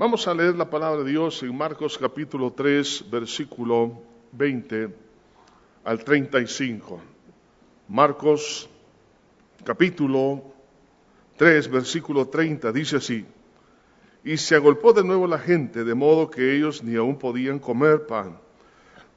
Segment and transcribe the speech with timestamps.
[0.00, 4.00] Vamos a leer la palabra de Dios en Marcos capítulo 3, versículo
[4.32, 4.88] 20
[5.84, 6.98] al 35.
[7.86, 8.66] Marcos
[9.62, 10.42] capítulo
[11.36, 13.26] 3, versículo 30 dice así,
[14.24, 18.06] y se agolpó de nuevo la gente, de modo que ellos ni aún podían comer
[18.06, 18.38] pan.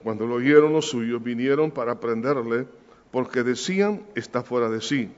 [0.04, 2.68] Cuando lo oyeron los suyos, vinieron para prenderle,
[3.10, 5.10] porque decían, está fuera de sí.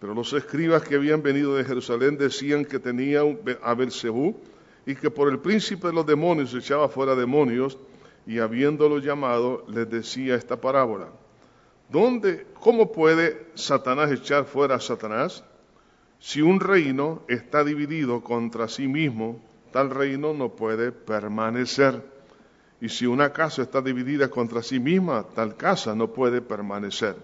[0.00, 3.20] Pero los escribas que habían venido de Jerusalén decían que tenía
[3.62, 4.40] a Belcebú
[4.86, 7.78] y que por el príncipe de los demonios echaba fuera demonios,
[8.26, 11.08] y habiéndolo llamado, les decía esta parábola.
[11.88, 15.44] ¿Dónde, cómo puede Satanás echar fuera a Satanás?
[16.18, 22.02] Si un reino está dividido contra sí mismo, tal reino no puede permanecer.
[22.80, 27.16] Y si una casa está dividida contra sí misma, tal casa no puede permanecer.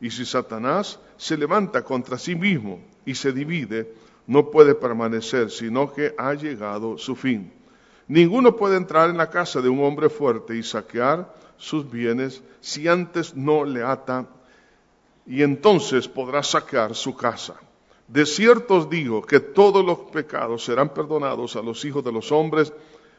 [0.00, 3.92] Y si Satanás se levanta contra sí mismo y se divide,
[4.26, 7.52] no puede permanecer, sino que ha llegado su fin.
[8.08, 12.88] Ninguno puede entrar en la casa de un hombre fuerte y saquear sus bienes si
[12.88, 14.26] antes no le ata,
[15.26, 17.54] y entonces podrá saquear su casa.
[18.08, 22.32] De cierto os digo que todos los pecados serán perdonados a los hijos de los
[22.32, 22.72] hombres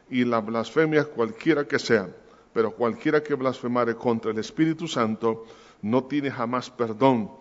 [0.09, 2.13] y las blasfemias cualquiera que sean,
[2.51, 5.45] pero cualquiera que blasfemare contra el Espíritu Santo
[5.81, 7.31] no tiene jamás perdón,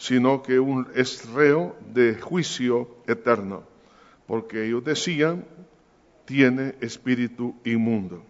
[0.00, 3.64] sino que un, es reo de juicio eterno,
[4.26, 5.44] porque ellos decían,
[6.24, 8.24] tiene espíritu inmundo.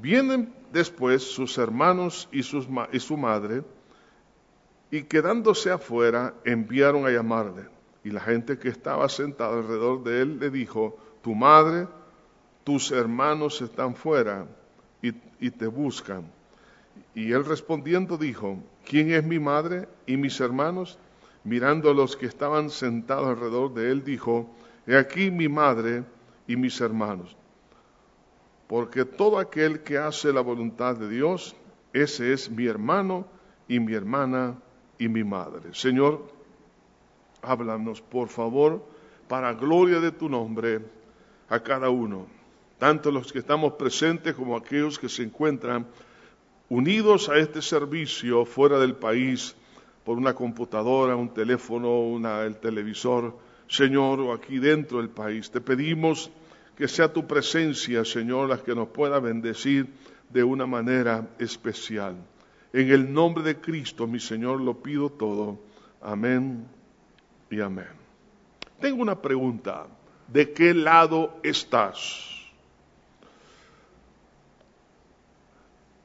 [0.00, 3.62] Vienen después sus hermanos y, su madre,
[4.90, 7.66] y quedándose afuera enviaron a llamarle.
[8.02, 11.88] Y la gente que estaba sentada alrededor de él le dijo, tu madre,
[12.64, 14.46] tus hermanos están fuera
[15.02, 16.24] y te buscan.
[17.14, 20.98] Y él respondiendo dijo, ¿quién es mi madre y mis hermanos?
[21.44, 24.48] Mirando a los que estaban sentados alrededor de él, dijo,
[24.86, 26.04] he aquí mi madre
[26.46, 27.36] y mis hermanos.
[28.66, 31.54] Porque todo aquel que hace la voluntad de Dios,
[31.92, 33.26] ese es mi hermano
[33.68, 34.56] y mi hermana
[34.98, 35.74] y mi madre.
[35.74, 36.22] Señor,
[37.42, 38.82] háblanos, por favor,
[39.28, 40.80] para gloria de tu nombre,
[41.48, 42.26] a cada uno,
[42.78, 45.86] tanto los que estamos presentes como aquellos que se encuentran
[46.72, 49.54] unidos a este servicio fuera del país
[50.06, 53.36] por una computadora, un teléfono, una, el televisor,
[53.68, 55.50] Señor, o aquí dentro del país.
[55.50, 56.30] Te pedimos
[56.74, 59.86] que sea tu presencia, Señor, la que nos pueda bendecir
[60.30, 62.16] de una manera especial.
[62.72, 65.60] En el nombre de Cristo, mi Señor, lo pido todo.
[66.00, 66.66] Amén
[67.50, 67.92] y amén.
[68.80, 69.88] Tengo una pregunta.
[70.26, 72.41] ¿De qué lado estás?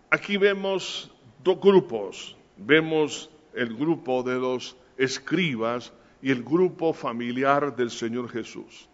[0.09, 1.11] Aquí vemos
[1.43, 2.35] dos grupos.
[2.55, 5.91] Vemos el grupo de los escribas
[6.21, 8.87] y el grupo familiar del Señor Jesús.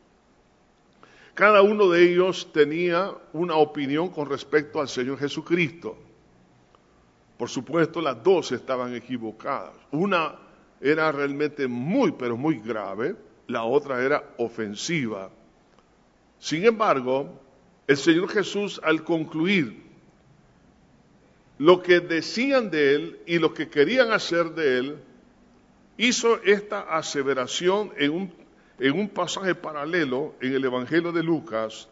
[1.36, 5.98] Cada uno de ellos tenía una opinión con respecto al Señor Jesucristo.
[7.38, 9.74] Por supuesto, las dos estaban equivocadas.
[9.92, 10.36] Una
[10.82, 13.16] era realmente muy, pero muy grave,
[13.48, 15.30] la otra era ofensiva.
[16.40, 17.40] Sin embargo,
[17.88, 19.93] el Señor Jesús al concluir
[21.64, 24.98] lo que decían de él y lo que querían hacer de él,
[25.96, 28.34] hizo esta aseveración en un,
[28.80, 31.88] en un pasaje paralelo en el Evangelio de Lucas,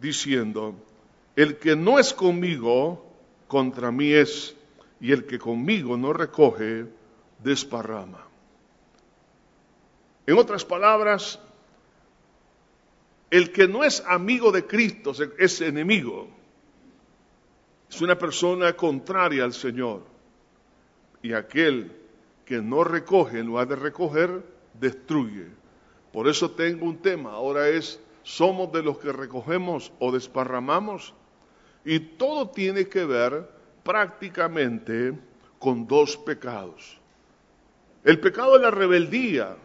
[0.00, 0.76] diciendo,
[1.34, 3.04] el que no es conmigo,
[3.48, 4.54] contra mí es,
[5.00, 6.86] y el que conmigo no recoge,
[7.42, 8.28] desparrama.
[10.24, 11.40] En otras palabras,
[13.28, 16.37] el que no es amigo de Cristo es enemigo.
[17.90, 20.02] Es una persona contraria al Señor.
[21.22, 21.92] Y aquel
[22.44, 24.42] que no recoge en lugar de recoger,
[24.74, 25.46] destruye.
[26.12, 27.32] Por eso tengo un tema.
[27.32, 31.14] Ahora es, ¿somos de los que recogemos o desparramamos?
[31.84, 33.48] Y todo tiene que ver
[33.82, 35.14] prácticamente
[35.58, 36.98] con dos pecados.
[38.04, 39.56] El pecado de la rebeldía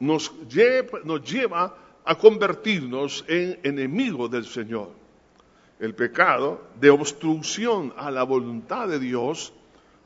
[0.00, 4.97] nos lleva, nos lleva a convertirnos en enemigos del Señor
[5.80, 9.52] el pecado de obstrucción a la voluntad de Dios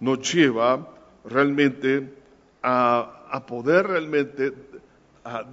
[0.00, 0.88] nos lleva
[1.24, 2.12] realmente
[2.62, 4.52] a, poder realmente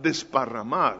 [0.01, 1.00] desparramar,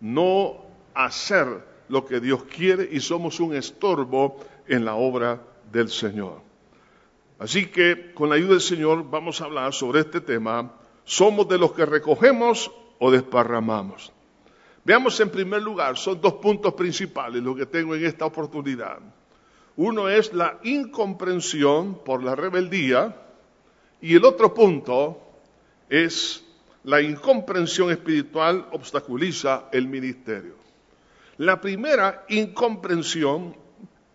[0.00, 0.64] no
[0.94, 5.40] hacer lo que Dios quiere y somos un estorbo en la obra
[5.70, 6.40] del Señor.
[7.38, 10.72] Así que con la ayuda del Señor vamos a hablar sobre este tema.
[11.04, 14.12] ¿Somos de los que recogemos o desparramamos?
[14.86, 19.00] Veamos en primer lugar, son dos puntos principales lo que tengo en esta oportunidad.
[19.74, 23.16] Uno es la incomprensión por la rebeldía
[24.00, 25.20] y el otro punto
[25.90, 26.44] es
[26.84, 30.54] la incomprensión espiritual obstaculiza el ministerio.
[31.38, 33.56] La primera incomprensión,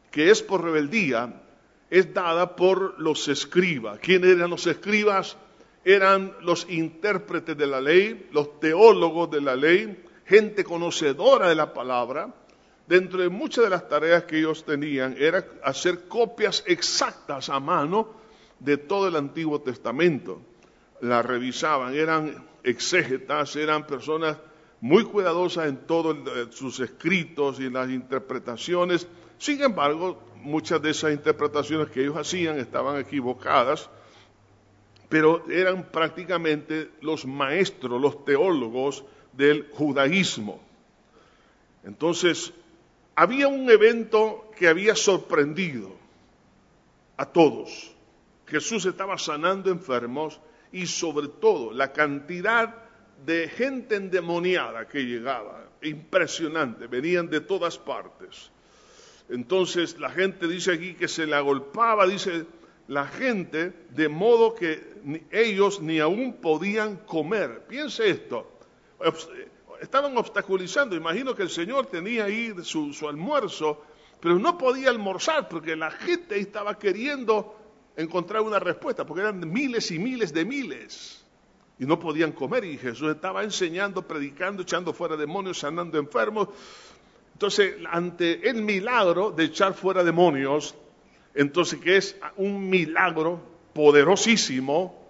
[0.10, 1.44] que es por rebeldía,
[1.90, 4.00] es dada por los escribas.
[4.00, 5.36] ¿Quiénes eran los escribas?
[5.84, 11.74] Eran los intérpretes de la ley, los teólogos de la ley, gente conocedora de la
[11.74, 12.33] palabra.
[12.88, 18.13] Dentro de muchas de las tareas que ellos tenían era hacer copias exactas a mano
[18.60, 20.42] de todo el Antiguo Testamento.
[21.01, 24.38] La revisaban, eran exégetas, eran personas
[24.80, 29.07] muy cuidadosas en todos eh, sus escritos y las interpretaciones.
[29.38, 33.89] Sin embargo, muchas de esas interpretaciones que ellos hacían estaban equivocadas,
[35.10, 40.62] pero eran prácticamente los maestros, los teólogos del judaísmo.
[41.83, 42.54] Entonces,
[43.16, 45.95] había un evento que había sorprendido
[47.18, 47.92] a todos.
[48.48, 50.39] Jesús estaba sanando enfermos
[50.72, 52.75] y sobre todo la cantidad
[53.25, 58.51] de gente endemoniada que llegaba, impresionante, venían de todas partes.
[59.30, 62.45] Entonces la gente dice aquí que se la agolpaba, dice
[62.88, 64.84] la gente, de modo que
[65.31, 67.63] ellos ni aún podían comer.
[67.68, 68.51] Piense esto,
[69.81, 73.83] estaban obstaculizando, imagino que el Señor tenía ahí su, almuerzo,
[74.19, 77.56] pero no podía almorzar porque la gente estaba queriendo
[77.98, 81.25] encontrar una respuesta, porque eran miles y miles de miles
[81.80, 86.50] y no podían comer y Jesús estaba enseñando, predicando, echando fuera demonios, sanando enfermos.
[87.33, 90.75] Entonces, ante el milagro de echar fuera demonios,
[91.33, 93.42] entonces que es un milagro
[93.74, 95.09] poderosísimo,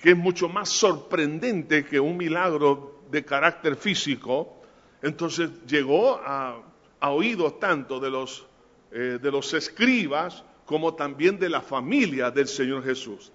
[0.00, 4.60] que es mucho más sorprendente que un milagro de carácter físico,
[5.02, 6.62] entonces llegó a,
[7.00, 8.46] oídos tanto de los,
[8.90, 13.30] eh, de los escribas como también de la familia del Señor Jesús.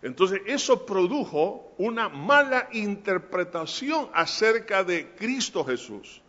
[0.00, 6.22] Entonces eso produjo una mala interpretación acerca de Cristo Jesús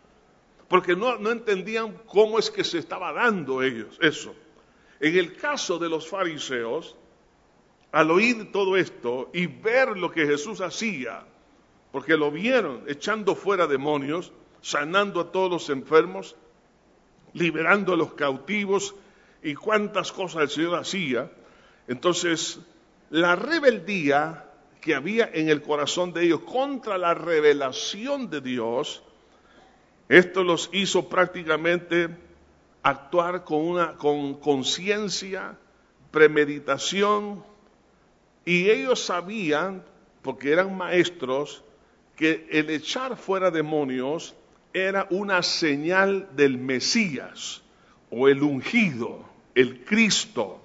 [0.68, 4.34] porque no, entendían cómo es que se estaba dando ellos eso.
[5.00, 6.96] En el caso de los fariseos,
[7.92, 11.24] al oír todo esto y ver lo que Jesús hacía,
[11.94, 16.34] porque lo vieron echando fuera demonios, sanando a todos los enfermos,
[17.34, 18.96] liberando a los cautivos
[19.44, 21.30] y cuántas cosas el Señor hacía,
[21.86, 22.58] entonces
[23.10, 24.44] la rebeldía
[24.80, 29.04] que había en el corazón de ellos contra la revelación de Dios,
[30.08, 32.08] esto los hizo prácticamente
[32.82, 35.56] actuar con una con conciencia,
[36.10, 37.44] premeditación,
[38.44, 39.84] y ellos sabían,
[40.22, 41.62] porque eran maestros,
[42.16, 44.34] que el echar fuera demonios
[44.72, 47.62] era una señal del Mesías
[48.10, 49.24] o el ungido,
[49.54, 50.60] el Cristo.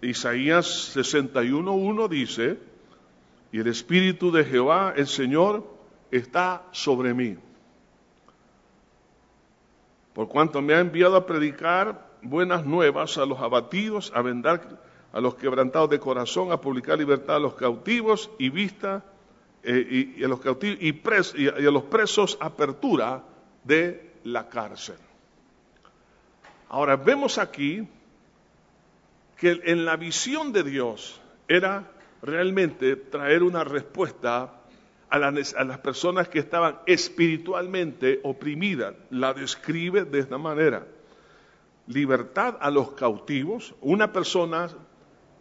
[0.00, 2.58] Isaías 61.1 dice,
[3.52, 5.70] y el Espíritu de Jehová, el Señor,
[6.10, 7.36] está sobre mí
[10.12, 14.80] por cuanto me ha enviado a predicar buenas nuevas a los abatidos, a vendar
[15.12, 19.04] a los quebrantados de corazón, a publicar libertad a los cautivos y vista
[19.64, 23.22] eh, y, a los cautivos y, a, los presos apertura
[23.62, 24.96] de la cárcel.
[26.68, 27.86] Ahora vemos aquí
[29.36, 31.90] que en la visión de Dios era
[32.22, 34.62] realmente traer una respuesta
[35.10, 38.94] a las, personas que estaban espiritualmente oprimidas.
[39.10, 40.86] La describe de esta manera.
[41.86, 43.74] Libertad a los cautivos.
[43.82, 44.68] Una persona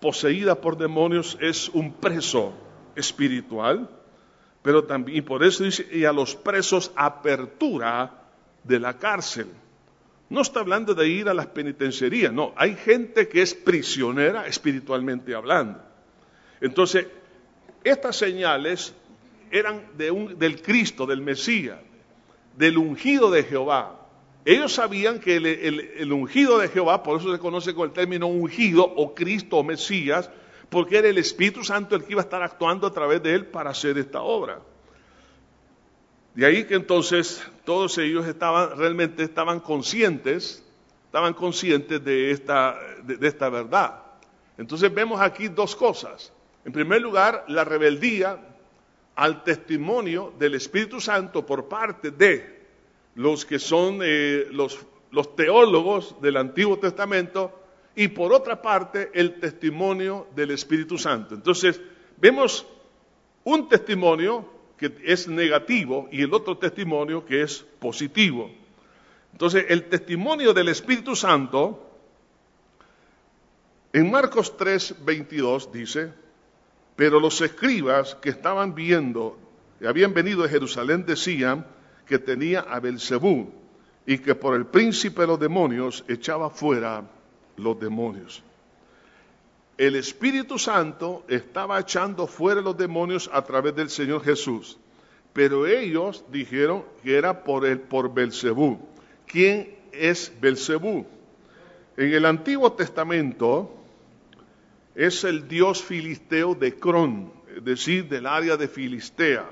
[0.02, 2.54] poseída por demonios es un preso
[2.96, 3.90] espiritual,
[4.62, 8.22] pero también, y por eso dice, y a los presos apertura
[8.64, 9.48] de la cárcel.
[10.30, 15.36] No está hablando de ir a las penitenciarías, no, hay gente que es prisionera espiritualmente
[15.36, 15.82] hablando.
[16.62, 17.08] Entonces,
[17.84, 18.94] estas señales
[19.50, 21.80] eran del Cristo, del Mesías,
[22.56, 23.98] del ungido de Jehová.
[24.46, 28.84] Ellos sabían que el, ungido de Jehová, por eso se conoce con el término ungido
[28.84, 30.32] o Cristo o Mesías,
[30.72, 33.46] porque era el Espíritu Santo el que iba a estar actuando a través de él
[33.46, 34.62] para hacer esta obra.
[36.34, 40.64] De ahí que entonces todos ellos estaban, realmente estaban conscientes,
[41.08, 44.02] estaban conscientes de esta, de esta verdad.
[44.58, 46.32] Entonces vemos aquí dos cosas.
[46.64, 48.40] En primer lugar, la rebeldía
[49.16, 52.62] al testimonio del Espíritu Santo por parte de
[53.16, 54.80] los que son eh, los,
[55.12, 57.61] los teólogos del Antiguo Testamento
[57.96, 61.36] y por otra parte el testimonio del Espíritu Santo.
[61.36, 61.80] Entonces,
[62.18, 62.66] vemos
[63.44, 64.46] un testimonio
[64.78, 68.50] que es negativo y el otro testimonio que es positivo.
[69.32, 71.88] Entonces, el testimonio del Espíritu Santo,
[73.94, 76.14] en Marcos 3, 22 dice,
[76.96, 79.38] pero los escribas que estaban viendo,
[79.80, 81.66] y habían venido de Jerusalén, decían
[82.06, 83.52] que tenía a Belcebú
[84.06, 87.04] y que por el príncipe de los demonios echaba fuera
[87.58, 88.44] los demonios.
[89.78, 94.78] El Espíritu Santo estaba echando fuera los demonios a través del Señor Jesús,
[95.34, 98.80] pero ellos dijeron que era por el por Belcebú.
[99.26, 101.06] ¿Quién es Belcebú?
[101.98, 103.76] En el Antiguo Testamento
[104.96, 109.50] es el dios filisteo de Cron, es decir, del área de Filistea.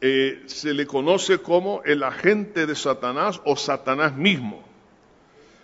[0.00, 4.71] Eh, se le conoce como el agente de Satanás o Satanás mismo.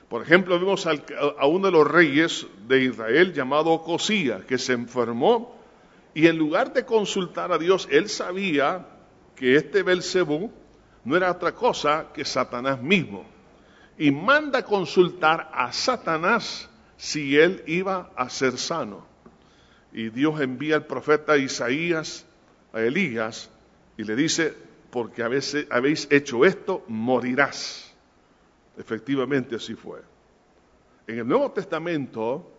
[0.09, 5.59] Por ejemplo, vemos a uno de los reyes de Israel llamado Cosía, que se enfermó
[6.19, 8.87] y en lugar de consultar a Dios, él sabía
[9.37, 10.51] que este Belcebú
[11.05, 13.25] no era otra cosa que Satanás mismo.
[13.97, 19.07] Y manda consultar a Satanás si él iba a ser sano.
[19.93, 22.27] Y Dios envía al profeta Isaías
[22.73, 23.49] a Elías
[23.97, 24.55] y le dice,
[24.91, 27.88] porque habéis hecho esto, morirás.
[28.79, 30.01] Efectivamente así fue.
[31.07, 32.53] En el Nuevo Testamento,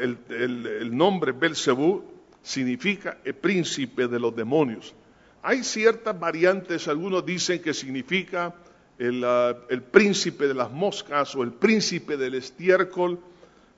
[0.00, 2.02] el, nombre Belcebú
[2.42, 4.94] significa el príncipe de los demonios.
[5.42, 8.54] Hay ciertas variantes, algunos dicen que significa
[8.98, 9.54] el, ah,
[9.90, 13.20] príncipe de las moscas o el príncipe del estiércol,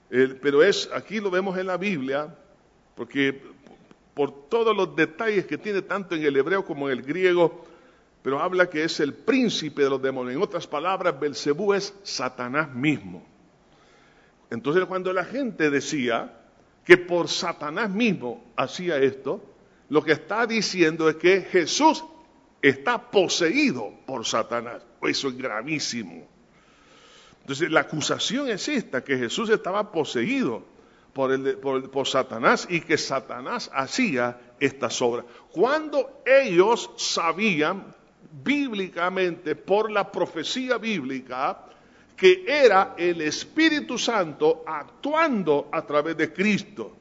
[0.09, 2.33] pero es, aquí lo vemos en la Biblia,
[2.95, 3.43] porque
[4.15, 7.65] por todos los detalles que tiene tanto en el hebreo como en el griego,
[8.25, 10.35] pero habla que es el príncipe de los demonios.
[10.35, 13.23] En otras palabras, Belcebú es Satanás mismo.
[14.49, 16.33] Entonces, cuando la gente decía
[16.87, 19.45] que por Satanás mismo hacía esto,
[19.91, 22.03] lo que está diciendo es que Jesús
[22.63, 24.81] está poseído por Satanás.
[25.03, 26.27] Eso es gravísimo.
[27.43, 30.65] Entonces, la acusación es esta, que Jesús estaba poseído
[31.13, 35.27] por, por, Satanás y que Satanás hacía estas obras.
[35.53, 37.95] Cuando ellos sabían
[38.33, 41.67] bíblicamente, por la profecía bíblica,
[42.17, 46.97] que era el Espíritu Santo actuando a través de Cristo.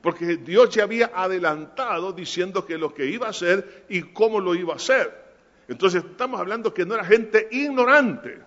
[0.00, 4.54] Porque Dios ya había adelantado diciendo que lo que iba a hacer y cómo lo
[4.54, 5.26] iba a hacer.
[5.68, 8.38] Entonces estamos hablando que no era gente ignorante,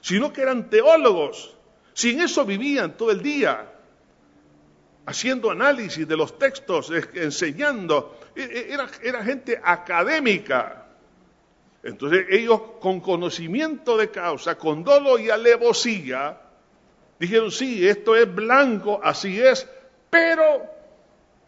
[0.00, 1.56] sino que eran teólogos.
[1.94, 3.72] Sin eso vivían todo el día,
[5.06, 8.18] haciendo análisis de los textos, enseñando.
[8.36, 10.83] E, e, era, era gente académica.
[11.84, 16.40] Entonces ellos con conocimiento de causa, con dolo y alevosía,
[17.18, 19.68] dijeron, sí, esto es blanco, así es,
[20.08, 20.64] pero,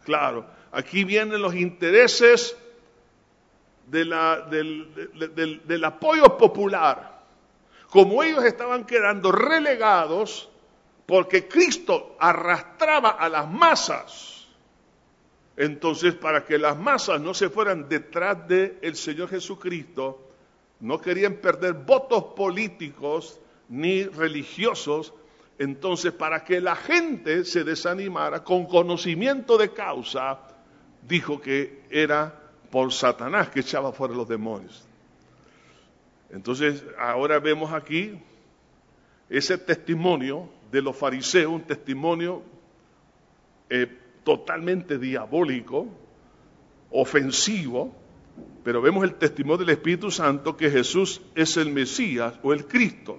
[0.05, 2.55] claro, aquí vienen los intereses
[3.87, 4.11] del,
[5.65, 7.23] del apoyo popular.
[7.89, 10.49] Como ellos estaban quedando relegados
[11.07, 14.45] porque Cristo arrastraba a las masas,
[15.55, 20.26] entonces para que las masas no se fueran detrás del Señor Jesucristo,
[20.79, 25.13] no querían perder votos políticos ni religiosos,
[25.57, 30.39] entonces para que la gente se desanimara con conocimiento de causa,
[31.01, 32.33] dijo que era
[32.69, 34.85] por Satanás que echaba fuera los demonios.
[36.29, 38.19] Entonces ahora vemos aquí
[39.29, 42.43] ese testimonio de los fariseos, un testimonio
[43.69, 43.87] eh,
[44.23, 45.87] totalmente diabólico,
[46.91, 47.95] ofensivo,
[48.63, 53.17] pero vemos el testimonio del Espíritu Santo que Jesús es el Mesías o el Cristo.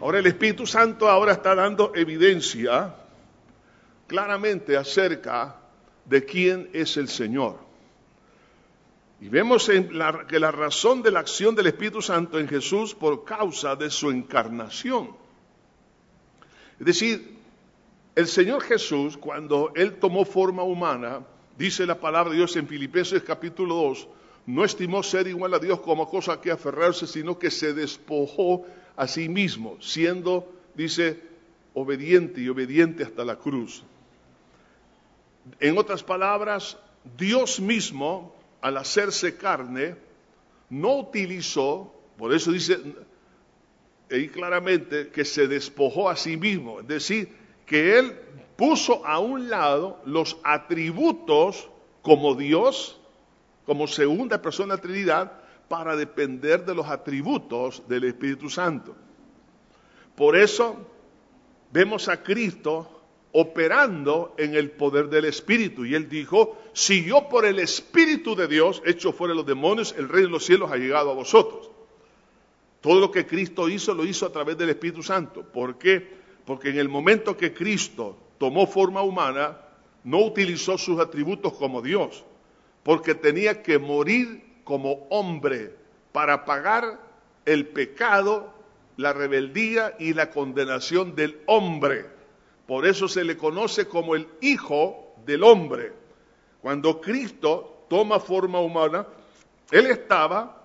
[0.00, 2.94] Ahora el Espíritu Santo ahora está dando evidencia
[4.06, 5.56] claramente acerca
[6.04, 7.58] de quién es el Señor.
[9.20, 13.74] Y vemos que la razón de la acción del Espíritu Santo en Jesús por causa
[13.74, 15.16] de su encarnación.
[16.78, 17.36] Es decir,
[18.14, 21.26] el Señor Jesús, cuando Él tomó forma humana,
[21.56, 24.08] Dice la palabra de Dios en Filipenses capítulo 2,
[24.46, 29.08] no estimó ser igual a Dios como cosa que aferrarse, sino que se despojó a
[29.08, 31.20] sí mismo, siendo, dice,
[31.74, 33.82] obediente y obediente hasta la cruz.
[35.60, 36.78] En otras palabras,
[37.16, 39.96] Dios mismo, al hacerse carne,
[40.70, 42.78] no utilizó, por eso dice
[44.10, 47.28] ahí claramente, que se despojó a sí mismo, es decir,
[47.64, 48.16] que Él
[48.56, 51.68] puso a un lado los atributos
[52.02, 52.98] como Dios,
[53.64, 55.32] como segunda persona de la Trinidad,
[55.68, 58.94] para depender de los atributos del Espíritu Santo.
[60.14, 60.76] Por eso
[61.72, 62.96] vemos a Cristo
[63.32, 65.84] operando en el poder del Espíritu.
[65.84, 70.08] Y él dijo, si yo por el Espíritu de Dios echo fuera los demonios, el
[70.08, 71.70] reino de los cielos ha llegado a vosotros.
[72.80, 75.42] Todo lo que Cristo hizo lo hizo a través del Espíritu Santo.
[75.42, 76.16] ¿Por qué?
[76.46, 79.58] Porque en el momento que Cristo tomó forma humana,
[80.04, 82.24] no utilizó sus atributos como Dios,
[82.82, 85.74] porque tenía que morir como hombre
[86.12, 87.00] para pagar
[87.44, 88.52] el pecado,
[88.96, 92.06] la rebeldía y la condenación del hombre.
[92.66, 95.92] Por eso se le conoce como el Hijo del Hombre.
[96.60, 99.06] Cuando Cristo toma forma humana,
[99.70, 100.62] Él estaba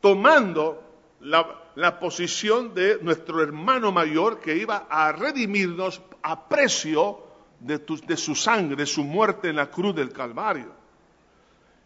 [0.00, 0.89] tomando
[1.20, 7.22] la, posición de nuestro hermano mayor que iba a redimirnos a precio
[7.60, 10.72] de, su sangre, de su muerte en la cruz del Calvario.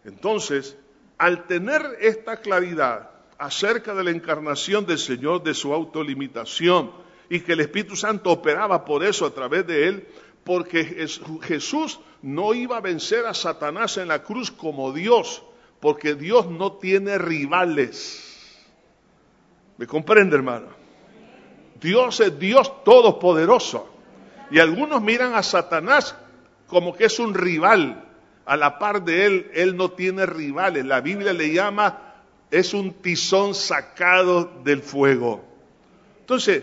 [0.04, 0.76] Entonces,
[1.18, 6.92] al tener esta claridad acerca de la encarnación del Señor, de su autolimitación,
[7.28, 10.08] y que el Espíritu Santo operaba por eso a través de él,
[10.44, 11.08] porque
[11.42, 15.42] Jesús no iba a vencer a Satanás en la cruz como Dios,
[15.80, 18.33] porque Dios no tiene rivales.
[19.76, 20.66] ¿Me comprende, hermano?
[21.80, 23.90] Dios es Dios todopoderoso.
[24.50, 26.16] Y algunos miran a Satanás
[26.66, 28.02] como que es un rival.
[28.46, 30.84] A la par de él, él no tiene rivales.
[30.84, 32.14] La Biblia le llama,
[32.50, 35.44] es un tizón sacado del fuego.
[36.20, 36.62] Entonces,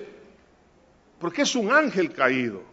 [1.20, 2.64] porque es un ángel caído,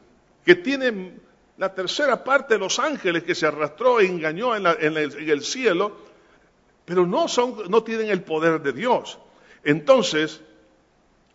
[0.45, 1.13] que tiene
[1.59, 4.67] la tercera parte de los ángeles que se arrastró e engañó en,
[4.97, 5.97] el, cielo,
[6.85, 9.19] pero no, son, no tienen el poder de Dios.
[9.65, 10.41] Entonces,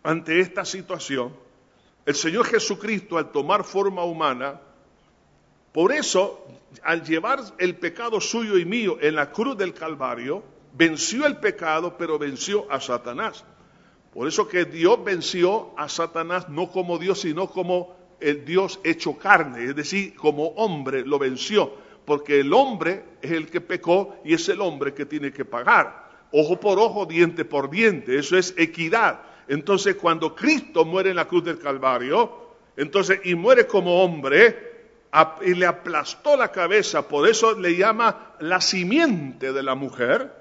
[0.02, 1.34] ante esta situación,
[2.06, 4.60] el Señor Jesucristo, al tomar forma humana,
[5.72, 6.46] por eso,
[6.82, 11.96] al llevar el pecado suyo y mío en la cruz del Calvario, venció el pecado,
[11.96, 13.44] pero venció a Satanás.
[14.12, 19.18] Por eso que Dios venció a Satanás no como Dios, sino como el Dios hecho
[19.18, 24.34] carne, es decir, como hombre lo venció, porque el hombre es el que pecó y
[24.34, 26.03] es el hombre que tiene que pagar.
[26.36, 29.20] Ojo por ojo, diente por diente, eso es equidad.
[29.46, 34.72] Entonces, cuando Cristo muere en la cruz del Calvario, entonces, y muere como hombre,
[35.42, 40.32] y le aplastó la cabeza, por eso le llama la simiente de la mujer,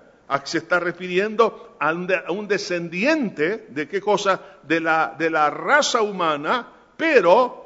[0.46, 6.70] se está refiriendo a un, descendiente de qué cosa, de la, de la raza humana,
[6.98, 7.64] pero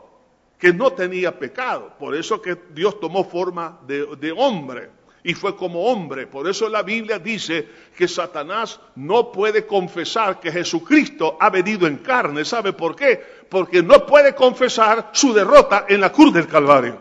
[0.60, 1.94] que no tenía pecado.
[1.98, 6.28] Por eso que Dios tomó forma de, hombre y fue como hombre.
[6.28, 11.98] Por eso la Biblia dice que Satanás no puede confesar que Jesucristo ha venido en
[11.98, 12.46] carne.
[12.46, 13.22] ¿Sabe por qué?
[13.50, 16.98] Porque no puede confesar su derrota en la cruz del Calvario.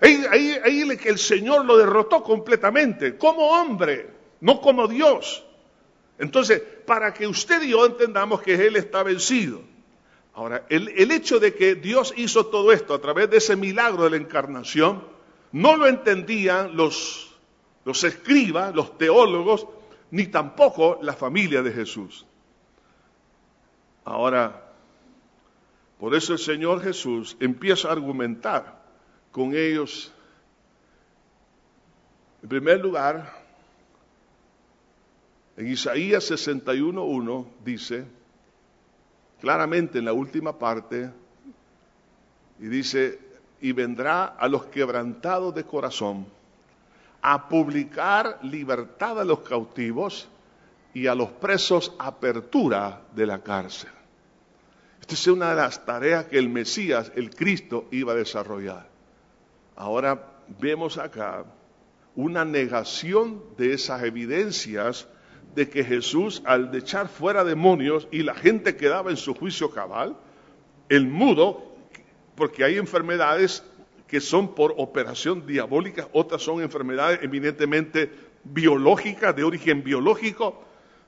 [0.00, 5.44] Ahí, ahí, ahí el Señor lo derrotó completamente, como hombre no como Dios.
[6.18, 9.62] Entonces, para que usted y yo entendamos que Él está vencido.
[10.34, 14.10] Ahora, el, hecho de que Dios hizo todo esto a través de ese milagro de
[14.10, 15.02] la encarnación,
[15.52, 17.25] no lo entendían los,
[17.86, 19.64] los escribas, los teólogos,
[20.10, 22.26] ni tampoco la familia de Jesús.
[24.04, 24.72] Ahora,
[26.00, 28.82] por eso el Señor Jesús empieza a argumentar
[29.30, 30.12] con ellos.
[32.42, 33.32] En primer lugar,
[35.56, 38.04] en Isaías 61.1 dice,
[39.40, 41.12] claramente en la última parte,
[42.58, 43.20] y dice,
[43.60, 46.35] y vendrá a los quebrantados de corazón
[47.22, 50.28] a publicar libertad a los cautivos
[50.94, 53.90] y a los presos apertura de la cárcel.
[55.00, 58.88] Esta es una de las tareas que el Mesías, el Cristo, iba a desarrollar.
[59.76, 60.20] Ahora
[60.58, 61.44] vemos acá
[62.14, 65.06] una negación de esas evidencias
[65.54, 70.16] de que Jesús, al echar fuera demonios y la gente quedaba en su juicio cabal,
[70.88, 71.74] el mudo,
[72.34, 73.64] porque hay enfermedades
[74.06, 78.10] que son por operación diabólica, otras son enfermedades eminentemente
[78.44, 80.62] biológicas, de origen biológico.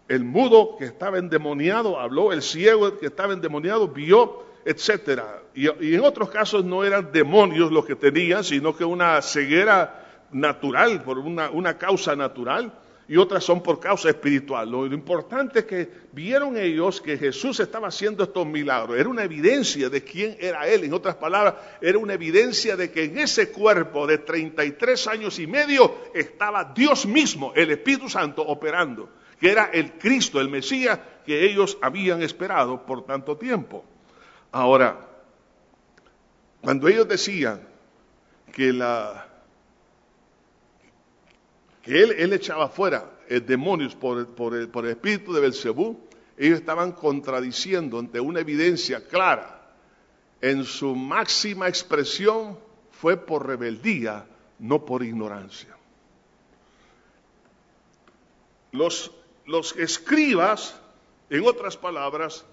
[0.08, 5.42] El mudo que estaba endemoniado habló, el ciego que estaba endemoniado vio, etcétera.
[5.54, 11.02] Y, en otros casos no eran demonios los que tenían, sino que una ceguera natural,
[11.02, 12.72] por una causa natural
[13.08, 14.70] y otras son por causa espiritual.
[14.70, 18.98] Lo, importante es que vieron ellos que Jesús estaba haciendo estos milagros.
[18.98, 20.84] Era una evidencia de quién era Él.
[20.84, 25.46] En otras palabras, era una evidencia de que en ese cuerpo de 33 años y
[25.46, 29.08] medio estaba Dios mismo, el Espíritu Santo, operando,
[29.40, 33.86] que era el Cristo, el Mesías que ellos habían esperado por tanto tiempo.
[34.52, 35.06] Ahora,
[36.60, 37.66] cuando ellos decían
[38.52, 39.27] que la
[41.96, 44.18] él, echaba fuera eh, demonios por,
[44.54, 45.98] el, espíritu de Belcebú,
[46.36, 49.54] ellos estaban contradiciendo ante una evidencia clara.
[50.40, 52.58] En su máxima expresión
[52.92, 54.26] fue por rebeldía,
[54.58, 55.76] no por ignorancia.
[58.70, 60.78] Los escribas,
[61.30, 62.44] en otras palabras,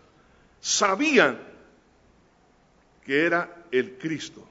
[0.62, 1.40] sabían
[3.04, 4.48] que era el Cristo.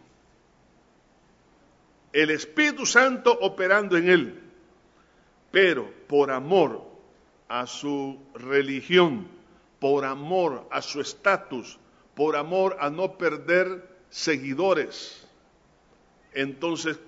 [2.12, 4.43] El Espíritu Santo operando en él
[5.54, 6.82] pero por amor
[7.46, 9.28] a su religión,
[9.78, 11.78] por amor a su estatus,
[12.16, 15.28] por amor a no perder seguidores,
[16.32, 16.98] entonces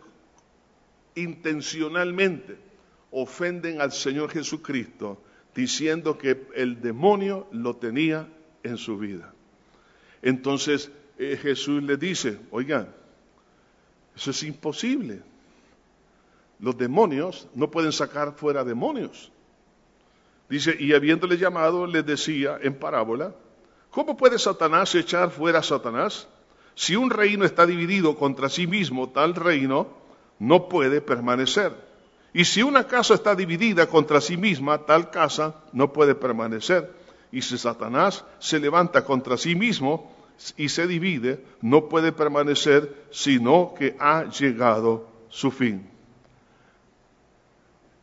[1.16, 2.56] intencionalmente
[3.11, 5.20] ofenden al Señor Jesucristo
[5.52, 8.28] diciendo que el demonio lo tenía
[8.62, 9.35] en su vida.
[10.22, 12.94] Entonces eh, Jesús le dice, oigan,
[14.14, 15.22] eso es imposible.
[16.59, 19.31] Los demonios no pueden sacar fuera demonios.
[20.49, 23.35] Dice, y habiéndole llamado, le decía en parábola,
[23.90, 26.29] ¿cómo puede Satanás echar fuera a Satanás?
[26.75, 29.88] Si un reino está dividido contra sí mismo, tal reino
[30.38, 31.73] no puede permanecer.
[32.33, 36.92] Y si una casa está dividida contra sí misma, tal casa no puede permanecer.
[37.33, 40.14] Y si Satanás se levanta contra sí mismo
[40.57, 45.95] y se divide, no puede permanecer, sino que ha llegado su fin.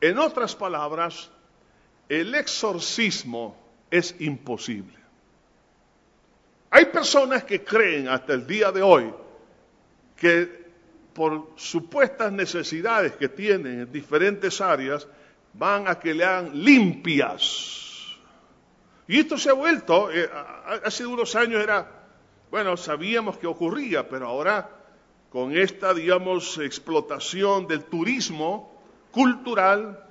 [0.04, 1.32] En otras palabras,
[2.10, 3.56] el exorcismo
[3.89, 4.98] es imposible.
[6.72, 9.13] Hay personas que creen hasta el día de hoy
[10.18, 10.63] que
[11.13, 15.08] por supuestas necesidades que tienen en diferentes áreas,
[15.54, 18.18] van a que le hagan limpias.
[19.08, 20.30] Y esto se ha vuelto, eh,
[20.84, 21.89] hace unos años era,
[22.52, 24.70] bueno, sabíamos que ocurría, pero ahora
[25.30, 28.72] con esta, digamos, explotación del turismo
[29.13, 30.04] cultural,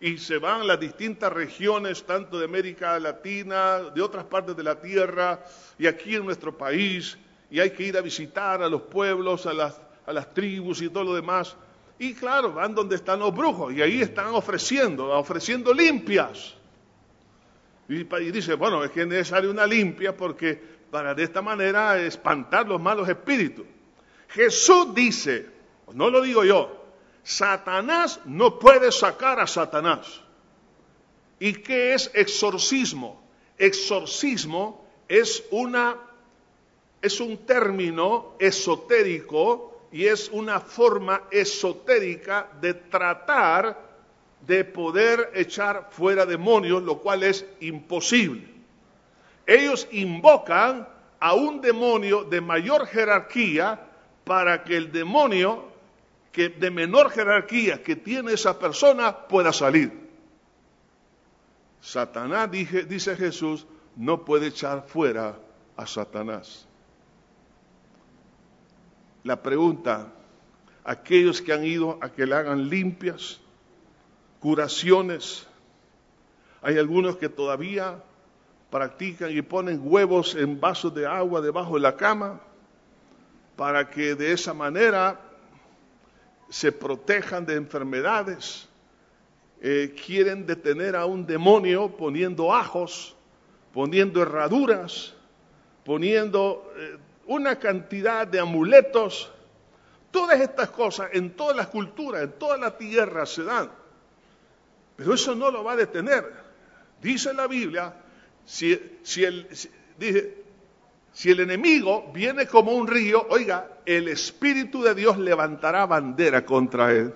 [0.00, 4.80] y se van las distintas regiones, tanto de América Latina, de otras partes de la
[4.80, 5.40] tierra,
[5.76, 7.18] y aquí en nuestro país,
[7.50, 10.88] y hay que ir a visitar a los pueblos, a las, a las tribus y
[10.88, 11.56] todo lo demás.
[11.98, 16.54] Y claro, van donde están los brujos, y ahí están ofreciendo, ofreciendo limpias.
[17.88, 22.00] Y, y dice, bueno, es que es necesaria una limpia porque para de esta manera
[22.00, 23.66] espantar los malos espíritus.
[24.28, 25.46] Jesús dice,
[25.92, 26.77] no lo digo yo,
[27.22, 30.20] Satanás no puede sacar a Satanás.
[31.38, 33.22] ¿Y qué es exorcismo?
[33.58, 35.96] Exorcismo es una
[37.00, 43.88] es un término esotérico y es una forma esotérica de tratar
[44.46, 48.48] de poder echar fuera demonios, lo cual es imposible.
[49.46, 50.88] Ellos invocan
[51.20, 53.80] a un demonio de mayor jerarquía
[54.24, 55.67] para que el demonio
[56.32, 60.08] que de menor jerarquía que tiene esa persona pueda salir.
[61.80, 65.36] Satanás, dice Jesús, no puede echar fuera
[65.76, 66.66] a Satanás.
[69.24, 70.12] La pregunta,
[70.84, 73.40] aquellos que han ido a que le hagan limpias,
[74.40, 75.46] curaciones,
[76.62, 78.02] hay algunos que todavía
[78.70, 82.40] practican y ponen huevos en vasos de agua debajo de la cama
[83.56, 85.20] para que de esa manera
[86.48, 88.68] se protejan de enfermedades,
[89.60, 93.16] eh, quieren detener a un demonio poniendo ajos,
[93.72, 95.14] poniendo herraduras,
[95.84, 99.32] poniendo eh, una cantidad de amuletos.
[100.10, 103.70] Todas estas cosas en todas las culturas, en toda la tierra se dan.
[104.96, 106.24] Pero eso no lo va a detener.
[107.00, 107.94] Dice la Biblia,
[108.44, 109.46] si, si el,
[109.98, 110.37] dice,
[111.18, 116.92] si el enemigo viene como un río, oiga, el Espíritu de Dios levantará bandera contra
[116.92, 117.12] él.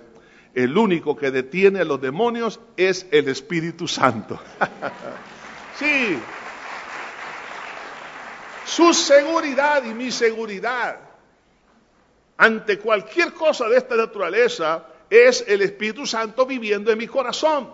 [0.53, 4.41] El único que detiene a los demonios es el Espíritu Santo.
[5.79, 6.19] sí.
[8.65, 10.99] Su seguridad y mi seguridad
[12.35, 17.73] ante cualquier cosa de esta naturaleza es el Espíritu Santo viviendo en mi corazón.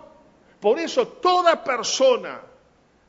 [0.60, 2.40] Por eso toda persona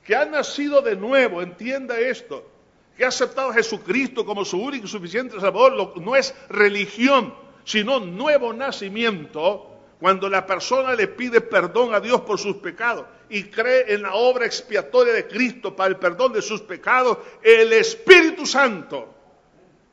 [0.03, 2.50] que ha nacido de nuevo, entienda esto,
[2.97, 7.99] que ha aceptado a Jesucristo como su único y suficiente Salvador, no es religión, sino
[7.99, 13.93] nuevo nacimiento, cuando la persona le pide perdón a Dios por sus pecados y cree
[13.93, 19.13] en la obra expiatoria de Cristo para el perdón de sus pecados, el Espíritu Santo,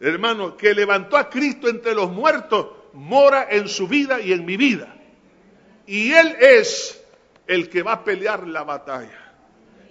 [0.00, 4.56] hermano, que levantó a Cristo entre los muertos, mora en su vida y en mi
[4.56, 4.96] vida.
[5.87, 7.04] Y Él es
[7.46, 9.34] el que va a pelear la batalla.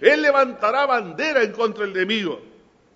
[0.00, 2.40] Él levantará bandera en contra del enemigo.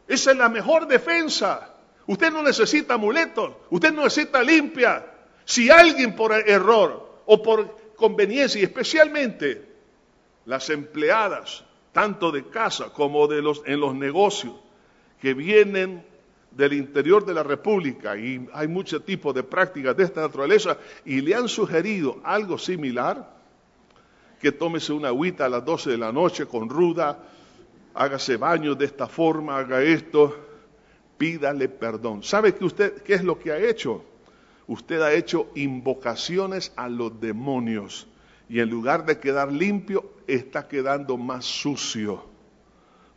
[0.06, 1.74] Esa es la mejor defensa.
[2.06, 5.06] Usted no necesita amuletos, usted no necesita limpia.
[5.44, 9.72] Si alguien por error o por conveniencia, y especialmente
[10.46, 14.54] las empleadas, tanto de casa como de los, en los negocios,
[15.20, 16.04] que vienen
[16.50, 21.20] del interior de la República, y hay muchos tipos de prácticas de esta naturaleza, y
[21.20, 23.30] le han sugerido algo similar,
[24.40, 27.18] que tómese una agüita a las 12 de la noche con ruda,
[27.94, 30.36] hágase baño de esta forma, haga esto,
[31.18, 32.22] pídale perdón.
[32.22, 34.04] ¿Sabe que usted qué es lo que ha hecho?
[34.66, 38.06] Usted ha hecho invocaciones a los demonios
[38.48, 42.24] Y en lugar de quedar limpio, está quedando más sucio.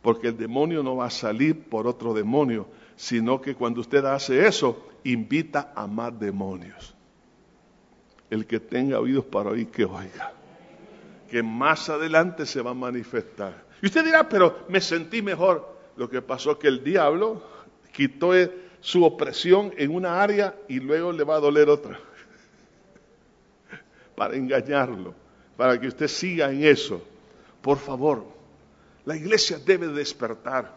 [0.00, 4.46] Porque el demonio no va a salir por otro demonio, sino que cuando usted hace
[4.46, 6.94] eso, invita a más demonios.
[8.30, 10.32] El que tenga oídos para oír, que oiga.
[11.30, 13.65] Que más adelante se va a manifestar.
[13.82, 15.76] Y usted dirá, pero me sentí mejor.
[15.96, 17.42] Lo que pasó es que el diablo
[17.92, 18.32] quitó
[18.80, 21.98] su opresión en una área y luego le va a doler otra.
[24.16, 25.14] para engañarlo,
[25.56, 27.02] para que usted siga en eso.
[27.62, 28.24] Por favor,
[29.04, 30.74] la iglesia debe despertar.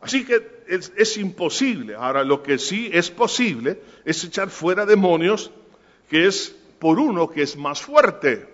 [0.00, 1.94] Así que es, es, imposible.
[1.94, 5.50] Ahora, lo que sí es posible es echar fuera demonios,
[6.10, 8.53] que es por uno que es más fuerte.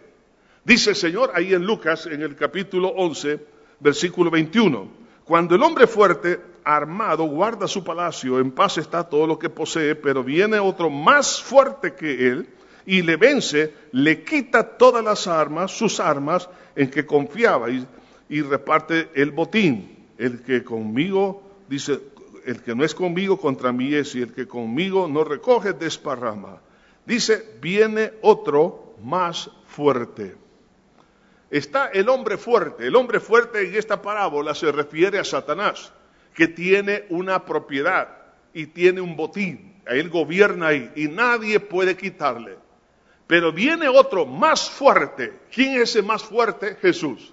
[0.64, 3.40] Dice el Señor ahí en Lucas, en el capítulo 11,
[3.80, 4.88] versículo 21.
[5.24, 9.94] Cuando el hombre fuerte, armado, guarda su palacio, en paz está todo lo que posee,
[9.94, 12.48] pero viene otro más fuerte que él
[12.84, 19.10] y le vence, le quita todas las armas, sus armas en que confiaba y, reparte
[19.14, 19.96] el botín.
[20.18, 22.00] El que conmigo, dice,
[22.44, 26.60] el que no es conmigo contra mí es, y el que conmigo no recoge desparrama.
[27.06, 30.36] Dice, viene otro más fuerte.
[31.50, 32.86] Está el hombre fuerte.
[32.86, 35.92] El hombre fuerte en esta parábola se refiere a Satanás,
[36.34, 38.08] que tiene una propiedad
[38.54, 39.82] y tiene un botín.
[39.86, 42.56] Él gobierna ahí y nadie puede quitarle.
[43.26, 45.40] Pero viene otro más fuerte.
[45.52, 46.76] ¿Quién es ese más fuerte?
[46.80, 47.32] Jesús.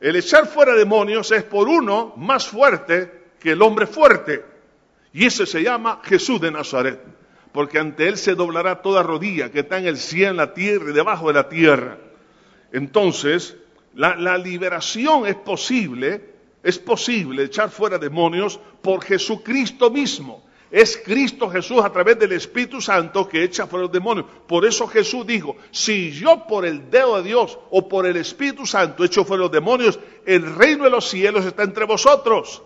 [0.00, 4.44] El echar fuera demonios es por uno más fuerte que el hombre fuerte.
[5.12, 7.00] Y ese se llama Jesús de Nazaret.
[7.52, 10.90] Porque ante él se doblará toda rodilla que está en el cielo, en la tierra
[10.90, 11.98] y debajo de la tierra.
[12.74, 13.56] Entonces,
[13.94, 16.20] la, liberación es posible,
[16.60, 20.42] es posible echar fuera demonios por Jesucristo mismo.
[20.72, 24.26] Es Cristo Jesús a través del Espíritu Santo que echa fuera los demonios.
[24.48, 28.66] Por eso Jesús dijo, si yo por el dedo de Dios o por el Espíritu
[28.66, 32.60] Santo echo fuera los demonios, el reino de los cielos está entre vosotros.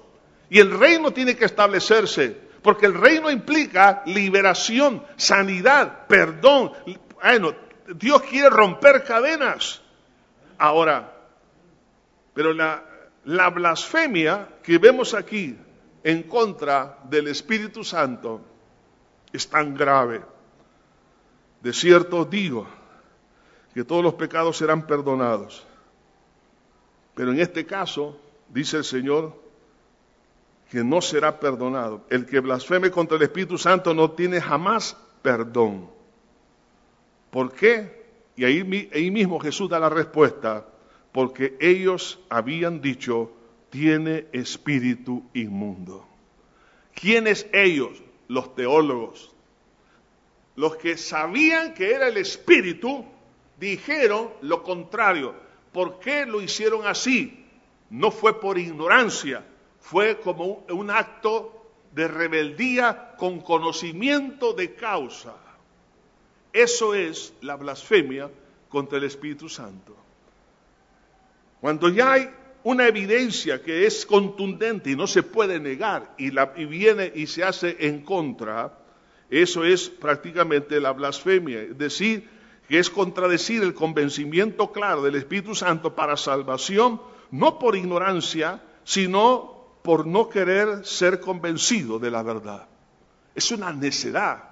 [0.48, 6.72] Y el reino tiene que establecerse, porque el reino implica liberación, sanidad, perdón.
[7.22, 7.52] Bueno,
[7.94, 9.82] Dios quiere romper cadenas.
[10.58, 11.14] Ahora,
[12.34, 12.84] pero la,
[13.24, 15.56] la blasfemia que vemos aquí
[16.02, 18.40] en contra del Espíritu Santo
[19.32, 20.22] es tan grave.
[21.60, 22.66] De cierto digo
[23.74, 25.66] que todos los pecados serán perdonados.
[27.14, 28.18] Pero en este caso,
[28.48, 29.34] dice el Señor,
[30.70, 32.04] que no será perdonado.
[32.10, 35.90] El que blasfeme contra el Espíritu Santo no tiene jamás perdón.
[37.30, 37.97] ¿Por qué?
[38.38, 40.64] Y ahí, mismo Jesús da la respuesta,
[41.10, 43.32] porque ellos habían dicho,
[43.68, 46.06] tiene espíritu inmundo.
[46.94, 48.00] ¿Quiénes ellos?
[48.28, 49.34] Los teólogos.
[50.54, 53.04] Los que sabían que era el espíritu,
[53.58, 55.34] dijeron lo contrario.
[55.72, 57.44] ¿Por qué lo hicieron así?
[57.90, 59.44] No fue por ignorancia,
[59.80, 65.47] fue como un, un acto de rebeldía con conocimiento de causa.
[66.52, 68.30] Eso es la blasfemia
[68.68, 69.96] contra el Espíritu Santo.
[71.60, 72.30] Cuando ya hay
[72.64, 77.44] una evidencia que es contundente y no se puede negar y, la, viene y se
[77.44, 78.78] hace en contra,
[79.30, 81.62] eso es prácticamente la blasfemia.
[81.62, 82.28] Es decir,
[82.68, 89.78] que es contradecir el convencimiento claro del Espíritu Santo para salvación, no por ignorancia, sino
[89.82, 92.68] por no querer ser convencido de la verdad.
[93.34, 94.47] Es una necedad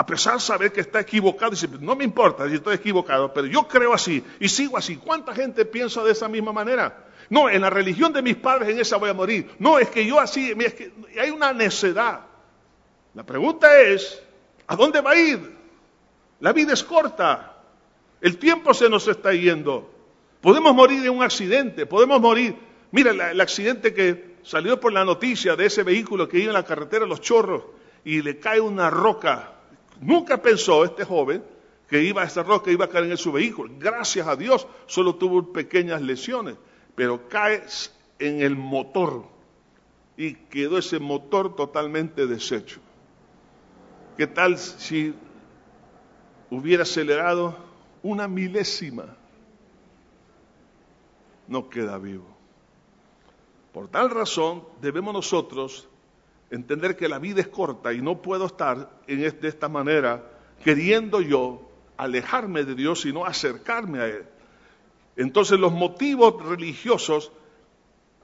[0.00, 3.46] a pesar de saber que está equivocado, dice, no me importa si estoy equivocado, pero
[3.46, 4.96] yo creo así y sigo así.
[4.96, 7.04] ¿Cuánta gente piensa de esa misma manera?
[7.28, 9.50] No, en la religión de mis padres en esa voy a morir.
[9.58, 12.20] No, es que yo así, es que hay una necedad.
[13.12, 14.22] La pregunta es,
[14.68, 15.54] ¿a dónde va a ir?
[16.40, 17.58] La vida es corta,
[18.22, 19.92] el tiempo se nos está yendo.
[20.40, 22.56] Podemos morir en un accidente, podemos morir.
[22.90, 26.64] Mira, el accidente que salió por la noticia de ese vehículo que iba en la
[26.64, 27.64] carretera Los Chorros
[28.02, 29.59] y le cae una roca
[30.00, 31.44] Nunca pensó este joven
[31.88, 33.72] que iba a esa roca iba a caer en su vehículo.
[33.78, 36.56] Gracias a Dios solo tuvo pequeñas lesiones,
[36.94, 37.62] pero cae
[38.18, 39.24] en el motor
[40.16, 42.80] y quedó ese motor totalmente deshecho.
[44.16, 45.14] ¿Qué tal si
[46.50, 47.56] hubiera acelerado
[48.02, 49.16] una milésima?
[51.48, 52.26] No queda vivo.
[53.72, 55.88] Por tal razón debemos nosotros
[56.50, 60.24] entender que la vida es corta y no puedo estar en de esta manera
[60.64, 64.24] queriendo yo alejarme de Dios, sino acercarme a Él.
[65.16, 67.32] Entonces los motivos religiosos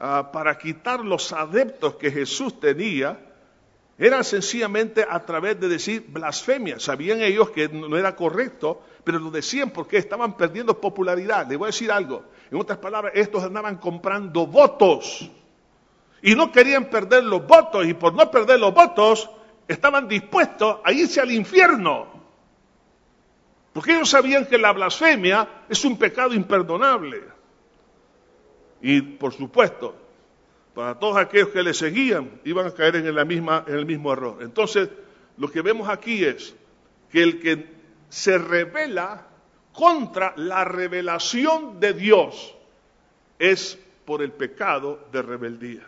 [0.00, 3.18] uh, para quitar los adeptos que Jesús tenía
[3.98, 6.78] Era sencillamente a través de decir blasfemia.
[6.78, 11.48] Sabían ellos que no era correcto, pero lo decían porque estaban perdiendo popularidad.
[11.48, 12.24] Les voy a decir algo.
[12.50, 15.30] En otras palabras, estos andaban comprando votos.
[16.26, 17.86] Y no querían perder los votos.
[17.86, 19.30] Y por no perder los votos,
[19.68, 22.08] estaban dispuestos a irse al infierno.
[23.72, 27.22] Porque ellos sabían que la blasfemia es un pecado imperdonable.
[28.82, 29.94] Y por supuesto,
[30.74, 34.12] para todos aquellos que le seguían, iban a caer en, la misma, en el mismo
[34.12, 34.38] error.
[34.40, 34.88] Entonces,
[35.38, 36.56] lo que vemos aquí es
[37.12, 37.68] que el que
[38.08, 39.28] se revela
[39.72, 42.56] contra la revelación de Dios
[43.38, 45.86] es por el pecado de rebeldía.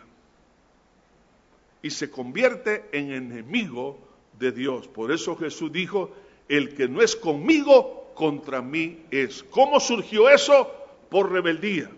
[1.81, 3.99] Y se convierte en enemigo
[4.37, 4.87] de Dios.
[4.87, 6.11] Por eso Jesús dijo,
[6.47, 9.43] el que no es conmigo, contra mí es.
[9.43, 10.71] ¿Cómo surgió eso?
[11.09, 11.89] Por rebeldía,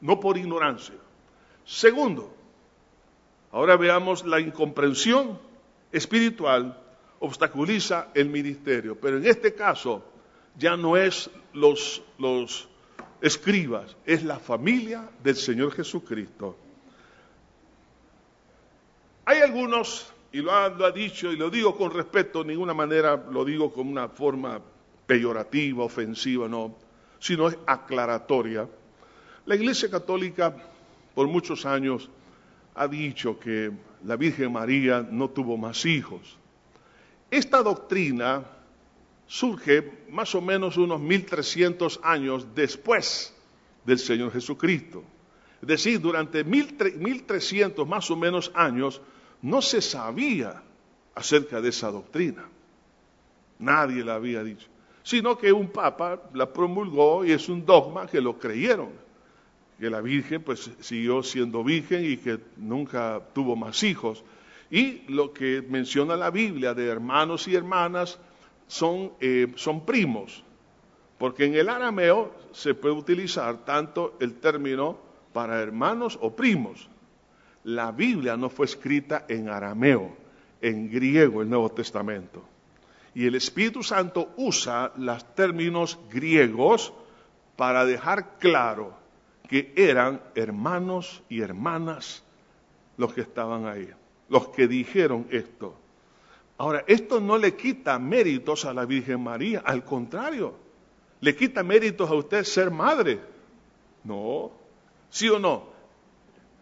[0.00, 0.94] no por ignorancia.
[1.64, 2.36] Segundo,
[3.56, 5.38] Ahora veamos la incomprensión
[5.90, 6.78] espiritual
[7.20, 10.04] obstaculiza el ministerio, pero en este caso
[10.58, 12.68] ya no es los, los
[13.22, 16.54] escribas, es la familia del Señor Jesucristo.
[19.28, 23.44] Hay algunos, y lo ha, dicho, y lo digo con respeto, de ninguna manera lo
[23.44, 24.60] digo con una forma
[25.04, 26.76] peyorativa, ofensiva, no,
[27.18, 28.68] sino es aclaratoria.
[29.44, 30.56] La Iglesia Católica
[31.12, 32.08] por muchos años
[32.76, 33.72] ha dicho que
[34.04, 36.38] la Virgen María no tuvo más hijos.
[37.28, 38.44] Esta doctrina
[39.26, 43.34] surge más o menos unos 1300 años después
[43.84, 45.02] del Señor Jesucristo.
[45.60, 49.02] Es decir, durante 1300 más o menos años
[49.46, 50.62] no se sabía
[51.14, 52.48] acerca de esa doctrina.
[53.58, 54.68] Nadie la había dicho.
[55.02, 59.06] Sino que un papa la promulgó y es un dogma que lo creyeron
[59.78, 64.24] que la Virgen pues siguió siendo virgen y que nunca tuvo más hijos.
[64.70, 68.18] Y lo que menciona la Biblia de hermanos y hermanas
[68.66, 70.42] son, eh, son primos,
[71.18, 74.98] porque en el arameo se puede utilizar tanto el término
[75.32, 76.88] para hermanos o primos.
[77.66, 80.16] La Biblia no fue escrita en arameo,
[80.60, 82.44] en griego el Nuevo Testamento.
[83.12, 86.92] Y el Espíritu Santo usa los términos griegos
[87.56, 88.94] para dejar claro
[89.48, 92.22] que eran hermanos y hermanas
[92.98, 93.90] los que estaban ahí,
[94.28, 95.74] los que dijeron esto.
[96.58, 100.54] Ahora, esto no le quita méritos a la Virgen María, al contrario,
[101.20, 103.18] le quita méritos a usted ser madre.
[104.04, 104.52] No,
[105.10, 105.75] ¿sí o no?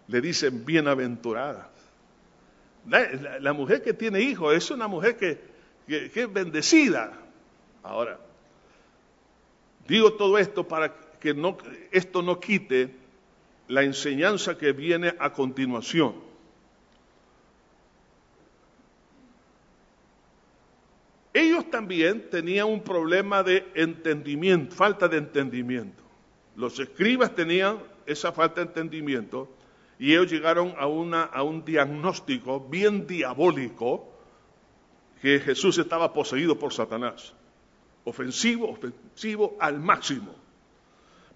[0.08, 1.70] Le dicen bienaventurada.
[2.86, 5.40] La, mujer que tiene hijos es una mujer que,
[5.88, 7.12] es bendecida.
[7.82, 8.18] Ahora,
[9.88, 11.34] digo todo esto para que
[11.90, 12.94] esto no quite
[13.68, 16.14] la enseñanza que viene a continuación.
[21.32, 26.02] Ellos también tenían un problema de entendimiento, falta de entendimiento.
[26.54, 29.48] Los escribas tenían esa falta de entendimiento
[30.04, 34.12] y ellos llegaron a, a un diagnóstico bien diabólico
[35.22, 37.32] que Jesús estaba poseído por Satanás.
[38.04, 40.34] Ofensivo, ofensivo al máximo.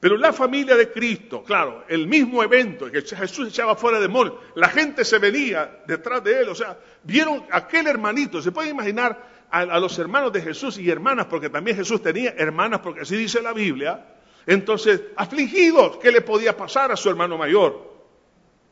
[0.01, 4.37] Pero la familia de Cristo, claro, el mismo evento que Jesús echaba fuera de demonios,
[4.55, 9.47] la gente se venía detrás de él, o sea, vieron aquel hermanito, se puede imaginar
[9.51, 13.17] a, a, los hermanos de Jesús y hermanas, porque también Jesús tenía hermanas, porque así
[13.17, 14.05] dice la Biblia,
[14.45, 17.88] entonces, afligidos, ¿qué le podía pasar a su hermano mayor?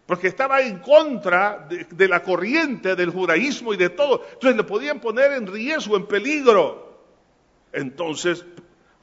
[0.07, 5.01] Porque estaba en contra de, la corriente del judaísmo y de todo, entonces le podían
[5.01, 6.87] poner en riesgo, en peligro.
[7.73, 8.45] Entonces,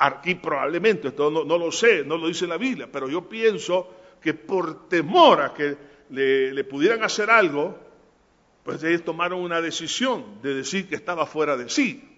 [0.04, 3.88] Aquí probablemente, esto no, lo sé, no lo dice la Biblia, pero yo pienso
[4.22, 5.78] que por temor a que
[6.10, 7.80] le, pudieran hacer algo,
[8.64, 12.10] pues ellos tomaron una decisión de decir que estaba fuera de sí.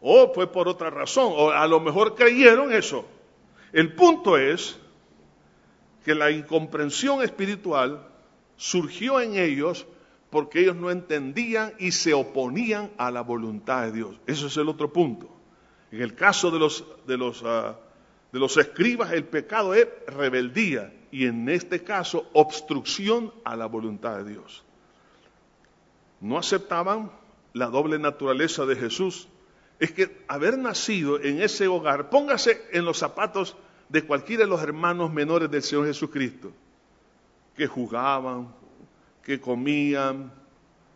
[0.00, 3.04] O fue por otra razón, o a lo mejor creyeron eso.
[3.72, 4.78] El punto es
[6.08, 8.08] que la incomprensión espiritual
[8.56, 9.86] surgió en ellos
[10.30, 14.16] porque ellos no entendían y se oponían a la voluntad de Dios.
[14.26, 15.28] Ese es el otro punto.
[15.92, 17.76] En el caso de los, de los, ah,
[18.32, 24.16] de los escribas, el pecado es rebeldía y en este caso obstrucción a la voluntad
[24.16, 24.64] de Dios.
[26.22, 27.12] No aceptaban
[27.52, 29.28] la doble naturaleza de Jesús.
[29.78, 33.58] Es que haber nacido en ese hogar, póngase en los zapatos
[33.88, 36.52] de cualquiera de los hermanos menores del Señor Jesucristo,
[37.56, 38.48] que jugaban,
[39.22, 40.32] que comían,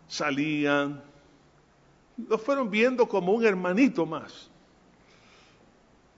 [0.07, 1.03] salían,
[2.28, 4.53] lo fueron viendo como un hermanito más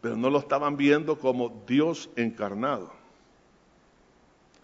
[0.05, 2.93] pero no lo estaban viendo como Dios encarnado.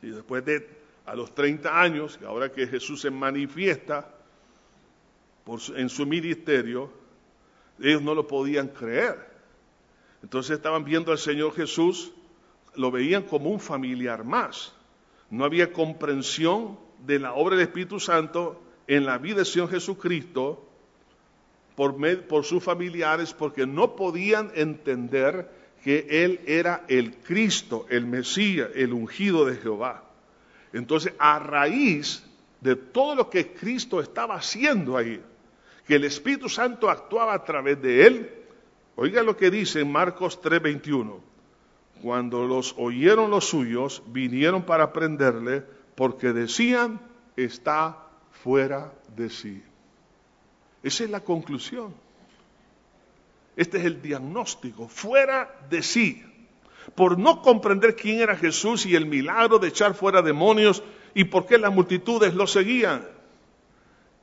[0.03, 0.69] Y después de,
[1.07, 4.07] a los 30 años, ahora que Jesús se manifiesta,
[5.77, 6.93] en su ministerio,
[7.81, 9.30] ellos no lo podían creer.
[10.23, 12.13] Entonces estaban viendo al Señor Jesús,
[12.75, 14.75] lo veían como un familiar más.
[15.31, 20.67] No había comprensión de la obra del Espíritu Santo en la vida del Señor Jesucristo
[21.75, 21.97] por,
[22.27, 25.49] por sus familiares porque no podían entender
[25.83, 30.05] que Él era el Cristo, el Mesías, el ungido de Jehová.
[30.73, 32.23] Entonces, a raíz
[32.61, 35.23] de todo lo que Cristo estaba haciendo ahí,
[35.87, 38.40] que el Espíritu Santo actuaba a través de Él,
[39.01, 41.21] oiga lo que dice en Marcos 3:21,
[42.03, 47.01] cuando los oyeron los suyos, vinieron para prenderle porque decían,
[47.35, 47.97] está
[48.31, 49.63] fuera de sí.
[50.83, 51.95] Esa es la conclusión.
[53.57, 56.23] Este es el diagnóstico, fuera de sí.
[56.95, 60.83] Por no comprender quién era Jesús y el milagro de echar fuera demonios
[61.15, 63.07] y por qué las multitudes lo seguían.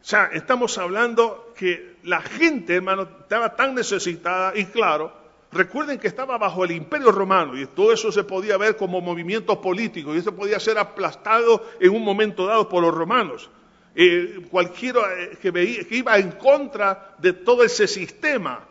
[0.01, 5.11] O sea, estamos hablando que la gente, hermano, estaba tan necesitada y claro,
[5.51, 9.59] recuerden que estaba bajo el imperio romano y todo eso se podía ver como movimiento
[9.59, 13.49] político y eso podía ser aplastado en un momento dado por los romanos.
[13.95, 18.63] Eh, cualquiera eh, que, veía, que iba en contra de todo ese sistema.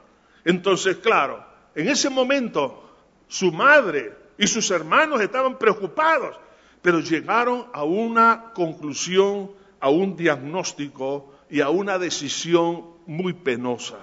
[0.44, 2.88] Entonces, claro, en ese momento
[3.26, 6.36] su madre y sus hermanos estaban preocupados,
[6.80, 9.50] pero llegaron a una conclusión,
[9.86, 14.00] a un diagnóstico y a una decisión muy penosa.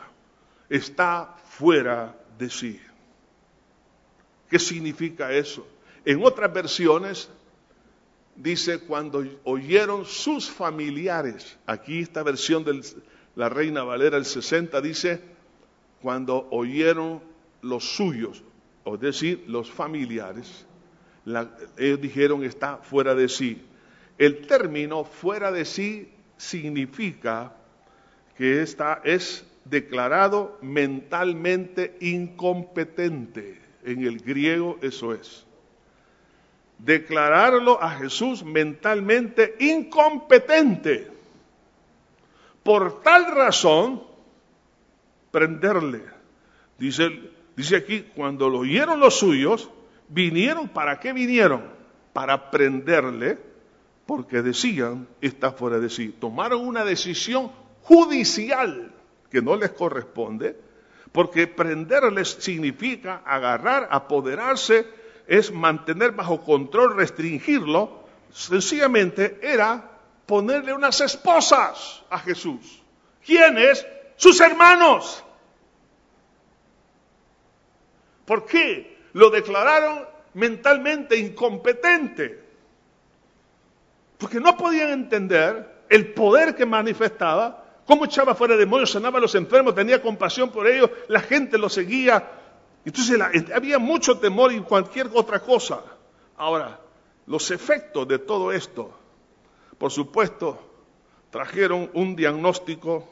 [0.70, 2.80] Está fuera de sí.
[4.50, 5.68] ¿Qué significa eso?
[6.06, 7.30] En otras versiones
[8.34, 12.82] dice cuando oyeron sus familiares, aquí esta versión de
[13.36, 15.22] la Reina Valera el 60 dice,
[16.02, 17.22] cuando oyeron
[17.62, 18.42] los suyos,
[18.86, 20.66] es decir, los familiares,
[21.76, 23.66] ellos dijeron está fuera de sí.
[24.18, 27.54] El término fuera de sí significa
[28.38, 33.62] que está, es declarado mentalmente incompetente.
[33.86, 35.46] En el griego eso es
[36.84, 41.10] declararlo a Jesús mentalmente incompetente.
[42.62, 44.04] Por tal razón,
[45.32, 46.02] prenderle.
[46.78, 47.10] Dice,
[47.56, 49.70] dice aquí, cuando lo oyeron los suyos,
[50.10, 51.64] vinieron, ¿para qué vinieron?
[52.12, 53.38] Para prenderle,
[54.06, 56.10] porque decían, está fuera de sí.
[56.10, 57.52] Tomaron una decisión
[57.82, 58.94] judicial
[59.30, 60.58] que no les corresponde,
[61.12, 64.88] porque prenderles significa agarrar, apoderarse,
[65.28, 69.92] es mantener bajo control, restringirlo, sencillamente era
[70.26, 72.82] ponerle unas esposas a Jesús.
[73.26, 73.86] ¿Quiénes?
[74.16, 75.24] Sus hermanos.
[78.26, 78.98] ¿Por qué?
[79.14, 82.43] Lo declararon mentalmente incompetente.
[84.24, 89.36] Porque no podían entender el poder que manifestaba, cómo echaba fuera demonios, sanaba a los
[89.36, 92.32] enfermos, tenía compasión por ellos, la gente lo seguía,
[92.86, 93.20] entonces
[93.54, 95.82] había mucho temor y cualquier otra cosa.
[96.38, 96.80] Ahora,
[97.28, 98.98] los efectos de todo esto,
[99.78, 100.58] por supuesto,
[101.30, 103.06] trajeron un diagnóstico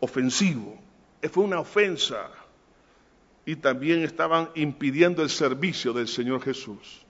[0.00, 0.76] ofensivo.
[1.30, 2.30] Fue una ofensa
[3.46, 7.03] y también estaban impidiendo el servicio del Señor Jesús.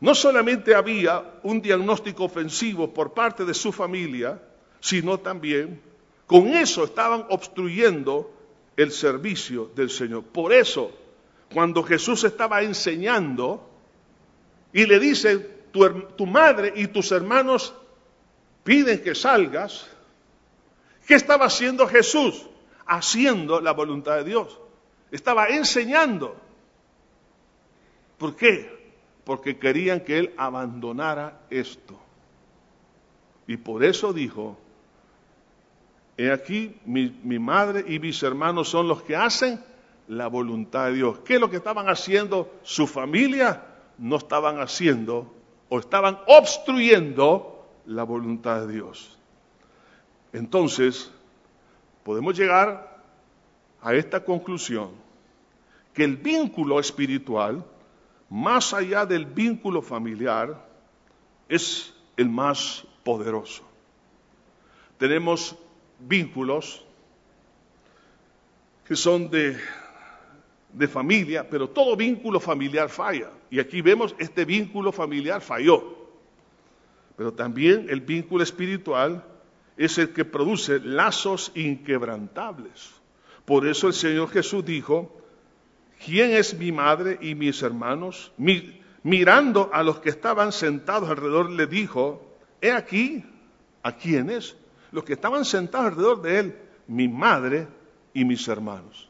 [0.00, 4.40] No solamente había un diagnóstico ofensivo por parte de su familia,
[4.80, 5.80] sino también
[6.26, 8.32] con eso estaban obstruyendo
[8.76, 10.24] el servicio del Señor.
[10.24, 10.90] Por eso,
[11.52, 13.70] cuando Jesús estaba enseñando
[14.72, 15.38] y le dice,
[16.16, 17.74] tu, madre y tus hermanos
[18.64, 19.86] piden que salgas,
[21.06, 22.46] ¿qué estaba haciendo Jesús?
[22.86, 24.58] Haciendo la voluntad de Dios.
[25.10, 26.36] Estaba enseñando.
[28.18, 28.75] ¿Por qué?
[29.26, 31.98] Porque querían que él abandonara esto.
[33.46, 34.56] Y por eso dijo,
[36.16, 39.62] He aquí, mi, madre y mis hermanos son los que hacen
[40.08, 41.18] la voluntad de Dios.
[41.18, 42.54] ¿Qué es lo que estaban haciendo?
[42.62, 43.64] Su familia
[43.98, 45.30] no estaban haciendo
[45.68, 49.18] o estaban obstruyendo la voluntad de Dios.
[50.32, 51.10] Entonces,
[52.02, 53.02] podemos llegar
[53.82, 54.90] a esta conclusión,
[55.92, 57.64] que el vínculo espiritual,
[58.28, 60.66] más allá del vínculo familiar,
[61.48, 63.62] es el más poderoso.
[64.98, 65.56] Tenemos
[66.00, 66.84] vínculos
[68.86, 69.58] que son de,
[70.88, 73.30] familia, pero todo vínculo familiar falla.
[73.50, 75.96] Y aquí vemos este vínculo familiar falló.
[77.16, 79.24] Pero también el vínculo espiritual
[79.76, 82.92] es el que produce lazos inquebrantables.
[83.44, 85.22] Por eso el Señor Jesús dijo,
[86.04, 88.32] ¿quién es mi madre y mis hermanos?
[89.02, 92.26] mirando a los que estaban sentados alrededor, le dijo,
[92.60, 93.24] he aquí,
[93.84, 94.56] ¿a quiénes?
[94.90, 97.68] Los que estaban sentados alrededor de él, mi madre
[98.12, 99.08] y mis hermanos.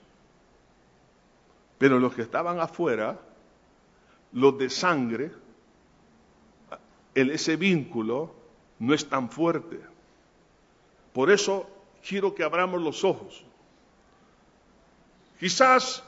[1.79, 3.19] Pero los que estaban afuera,
[4.33, 5.33] los de sangre,
[7.15, 8.35] ese vínculo
[8.79, 9.81] no es tan fuerte.
[11.15, 11.71] Por eso
[12.07, 13.45] quiero que abramos los ojos.
[15.41, 16.05] Quizás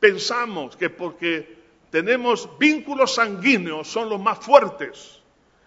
[0.00, 1.56] pensamos que porque
[1.90, 5.20] tenemos vínculos sanguíneos son los más fuertes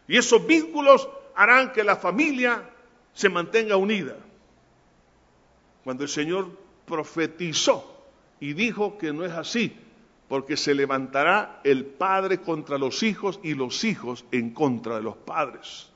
[0.08, 2.70] y esos vínculos harán que la familia
[3.14, 4.16] se mantenga unida.
[5.84, 6.50] Cuando el Señor
[6.86, 8.06] profetizó
[8.40, 9.76] y dijo que no es así,
[10.28, 15.18] porque se levantará el padre contra los hijos y los hijos en contra de los
[15.18, 15.90] padres.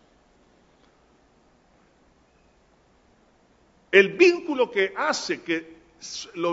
[3.91, 5.72] El vínculo que hace que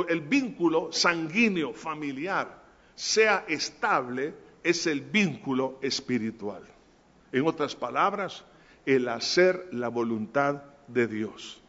[0.08, 2.60] el vínculo sanguíneo familiar
[2.94, 6.62] sea estable es el vínculo espiritual.
[7.32, 8.44] En otras palabras,
[8.84, 11.60] el hacer la voluntad de Dios.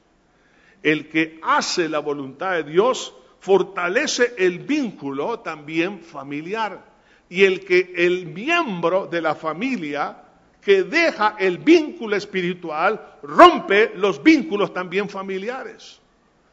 [0.83, 6.85] El que hace la voluntad de Dios fortalece el vínculo también familiar.
[7.29, 10.23] Y el que el miembro de la familia
[10.59, 16.00] que deja el vínculo espiritual rompe los vínculos también familiares.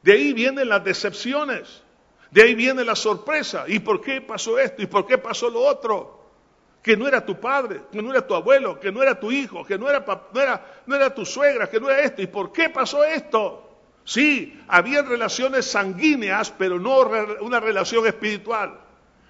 [0.09, 1.82] De ahí vienen las decepciones,
[2.30, 3.66] de ahí viene la sorpresa.
[3.68, 4.80] ¿Y por qué pasó esto?
[4.80, 6.30] ¿Y por qué pasó lo otro?
[6.82, 9.66] Que no era tu padre, que no era tu abuelo, que no era tu hijo,
[9.66, 10.02] que no era,
[10.32, 12.22] no era, no era tu suegra, que no era esto.
[12.22, 13.68] ¿Y por qué pasó esto?
[14.02, 17.00] Sí, había relaciones sanguíneas, pero no
[17.42, 18.80] una relación espiritual.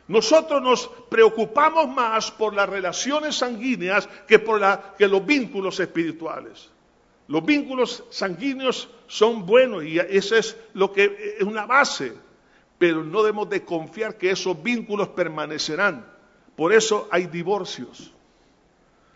[0.07, 4.61] Nosotros nos preocupamos más por las relaciones sanguíneas que por
[4.97, 6.71] que los vínculos espirituales.
[7.29, 12.15] Los vínculos sanguíneos son buenos y eso es lo que es una base,
[12.79, 16.07] pero no debemos de confiar que esos vínculos permanecerán.
[16.57, 18.13] Por eso hay divorcios.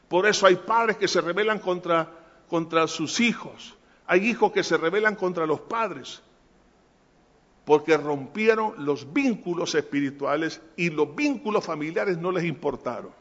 [0.08, 2.08] Por eso hay padres que se rebelan contra,
[2.48, 3.74] contra sus hijos.
[4.06, 6.22] Hay hijos que se rebelan contra los padres
[7.64, 13.12] porque rompieron los vínculos espirituales y los vínculos familiares no les importaron.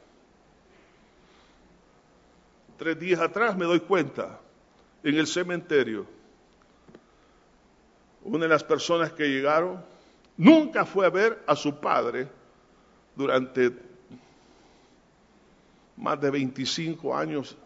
[2.78, 4.40] Tres días atrás me doy cuenta,
[5.04, 6.06] en el cementerio,
[8.24, 9.84] una de las personas que llegaron
[10.38, 12.28] nunca fue a ver a su padre
[13.16, 13.72] durante
[15.98, 17.58] más de 25 años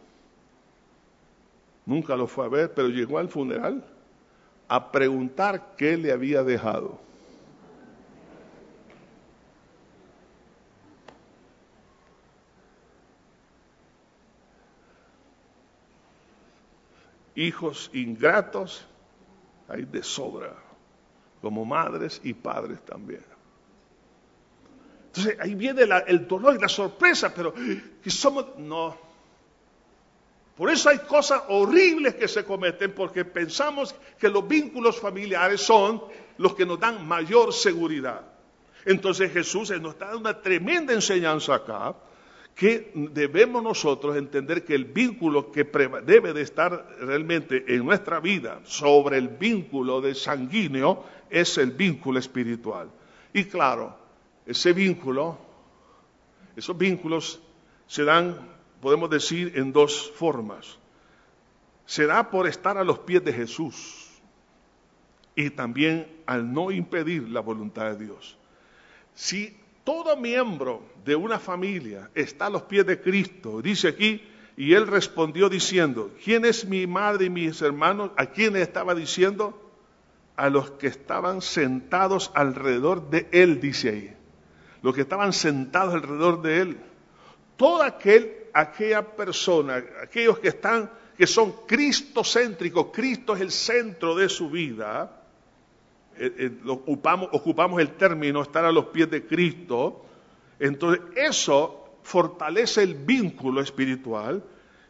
[1.86, 3.83] nunca lo fue a ver, pero llegó al funeral
[4.67, 6.99] a preguntar qué le había dejado.
[17.36, 18.86] Hijos ingratos
[19.67, 20.55] hay de sobra,
[21.41, 23.25] como madres y padres también.
[25.07, 28.97] Entonces ahí viene el dolor y la sorpresa, pero que somos, no,
[30.55, 36.01] por eso hay cosas horribles que se cometen porque pensamos que los vínculos familiares son
[36.38, 38.21] los que nos dan mayor seguridad.
[38.86, 41.95] Entonces Jesús nos dando una tremenda enseñanza acá
[42.56, 45.66] que debemos nosotros entender que el vínculo que
[46.06, 52.18] debe de estar realmente en nuestra vida sobre el vínculo de sanguíneo es el vínculo
[52.18, 52.89] espiritual.
[53.34, 53.97] Y claro,
[54.45, 55.38] ese vínculo,
[56.56, 57.41] esos vínculos
[57.88, 60.78] se dan podemos decir en dos formas.
[61.88, 64.12] Se da por estar a los pies de Jesús
[65.36, 68.38] y también al no impedir la voluntad de Dios.
[69.16, 74.21] Si todo miembro de una familia está a los pies de Cristo, dice aquí,
[74.57, 78.11] y él respondió diciendo, ¿quién es mi madre y mis hermanos?
[78.17, 79.61] ¿A quién estaba diciendo?
[80.36, 84.13] A los que estaban sentados alrededor de él, dice ahí.
[84.81, 86.77] Los que estaban sentados alrededor de él.
[87.55, 94.29] Todo aquel aquella persona, aquellos que están, que son cristocéntricos, Cristo es el centro de
[94.29, 95.24] su vida,
[96.18, 100.05] eh, eh, ocupamos, ocupamos el término estar a los pies de Cristo,
[100.59, 104.43] entonces eso fortalece el vínculo espiritual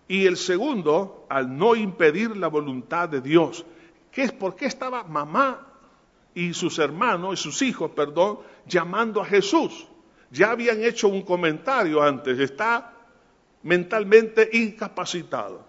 [0.07, 3.65] y el segundo, al no impedir la voluntad de Dios.
[4.11, 4.31] ¿Qué es?
[4.31, 5.67] ¿Por qué estaba mamá
[6.33, 9.87] y sus hermanos y sus hijos, perdón, llamando a Jesús?
[10.29, 12.93] Ya habían hecho un comentario antes, está
[13.63, 15.65] mentalmente incapacitado.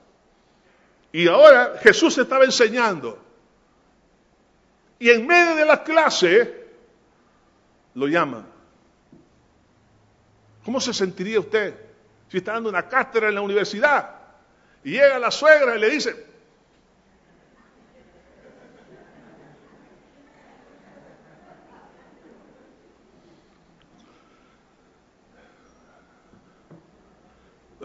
[1.12, 3.25] Y ahora Jesús estaba enseñando.
[4.98, 6.66] Y en medio de la clase
[7.94, 8.46] lo llaman.
[10.64, 11.74] ¿Cómo se sentiría usted
[12.28, 14.16] si está dando una cátedra en la universidad
[14.82, 16.26] y llega la suegra y le dice,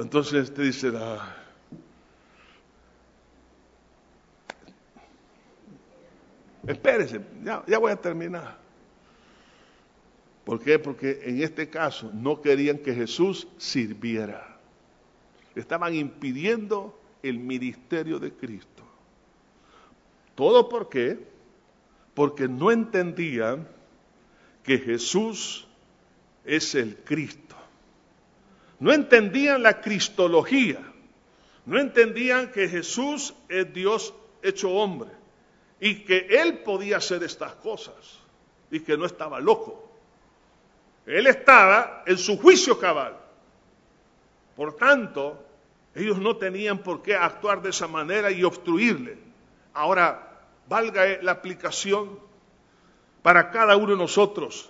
[0.01, 0.91] Entonces te dice,
[6.67, 8.57] Espérese, ya, ya voy a terminar.
[10.43, 10.79] ¿Por qué?
[10.79, 14.59] Porque en este caso no querían que Jesús sirviera.
[15.55, 18.83] Estaban impidiendo el ministerio de Cristo.
[20.35, 21.19] ¿Todo por qué?
[22.13, 23.67] Porque no entendían
[24.63, 25.67] que Jesús
[26.45, 27.55] es el Cristo.
[28.79, 30.81] No entendían la cristología.
[31.65, 35.20] No entendían que Jesús es Dios hecho hombre
[35.81, 37.95] y que Él podía hacer estas cosas
[38.69, 39.91] y que no estaba loco.
[41.07, 43.17] Él estaba en su juicio cabal.
[44.55, 45.43] Por tanto,
[45.95, 49.17] ellos no tenían por qué actuar de esa manera y obstruirle.
[49.73, 52.19] Ahora, valga la aplicación
[53.23, 54.69] para cada uno de nosotros.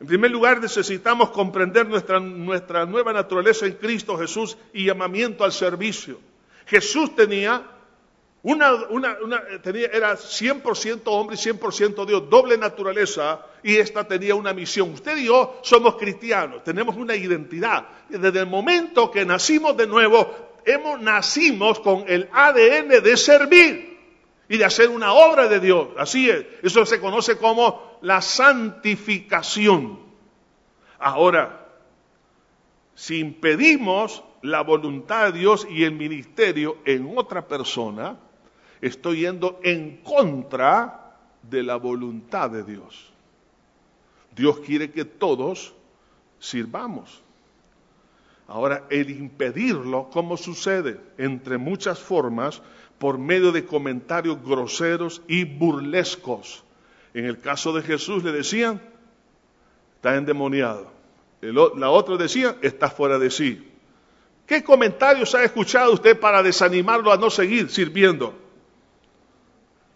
[0.00, 5.52] En primer lugar, necesitamos comprender nuestra, nuestra nueva naturaleza en Cristo Jesús y llamamiento al
[5.52, 6.18] servicio.
[6.66, 7.62] Jesús tenía
[8.42, 14.34] una, una, una, tenía, era 100% hombre y 100% Dios, doble naturaleza, y esta tenía
[14.34, 14.94] una misión.
[14.94, 17.86] Usted y yo somos cristianos, tenemos una identidad.
[18.08, 23.98] Desde el momento que nacimos de nuevo, hemos nacimos con el ADN de servir
[24.48, 25.88] y de hacer una obra de Dios.
[25.98, 29.98] Así es, eso se conoce como la santificación.
[30.98, 31.66] Ahora,
[32.94, 38.16] si impedimos la voluntad de Dios y el ministerio en otra persona,
[38.80, 43.10] estoy yendo en contra de la voluntad de Dios.
[44.34, 45.74] Dios quiere que todos
[46.38, 47.22] sirvamos.
[48.48, 51.00] Ahora, el impedirlo, ¿cómo sucede?
[51.18, 52.62] Entre muchas formas,
[52.98, 56.64] por medio de comentarios groseros y burlescos.
[57.14, 58.80] En el caso de Jesús le decían,
[59.96, 60.90] está endemoniado.
[61.40, 63.66] la otra decía, está fuera de sí.
[64.46, 68.34] ¿Qué comentarios ha escuchado usted para desanimarlo a no seguir sirviendo?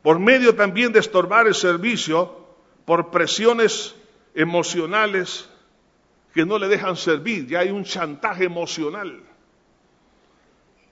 [0.05, 2.45] Por medio también de estorbar el servicio,
[2.85, 3.95] por presiones
[4.35, 5.49] emocionales
[6.35, 9.23] que no le dejan servir, ya hay un chantaje emocional.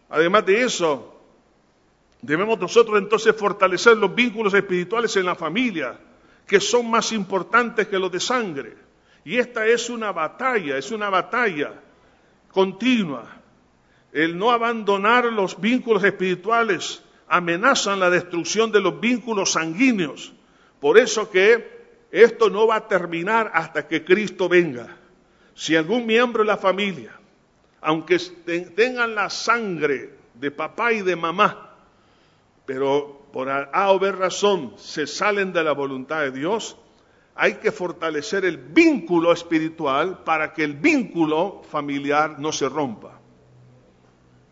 [0.09, 1.21] Además de eso,
[2.23, 6.01] debemos nosotros entonces fortalecer los vínculos espirituales en la familia,
[6.47, 8.75] que son más importantes que los de sangre.
[9.27, 11.75] Y esta es una batalla, es una batalla
[12.51, 13.27] continua.
[14.11, 17.03] El no abandonar los vínculos espirituales
[17.33, 20.35] amenazan la destrucción de los vínculos sanguíneos.
[20.79, 24.99] Por eso que esto no va a terminar hasta que Cristo venga.
[25.55, 27.19] Si algún miembro de la familia,
[27.81, 28.19] aunque
[28.77, 31.75] tengan la sangre de papá y de mamá,
[32.67, 36.77] pero por A o B razón se salen de la voluntad de Dios,
[37.35, 43.19] hay que fortalecer el vínculo espiritual para que el vínculo familiar no se rompa.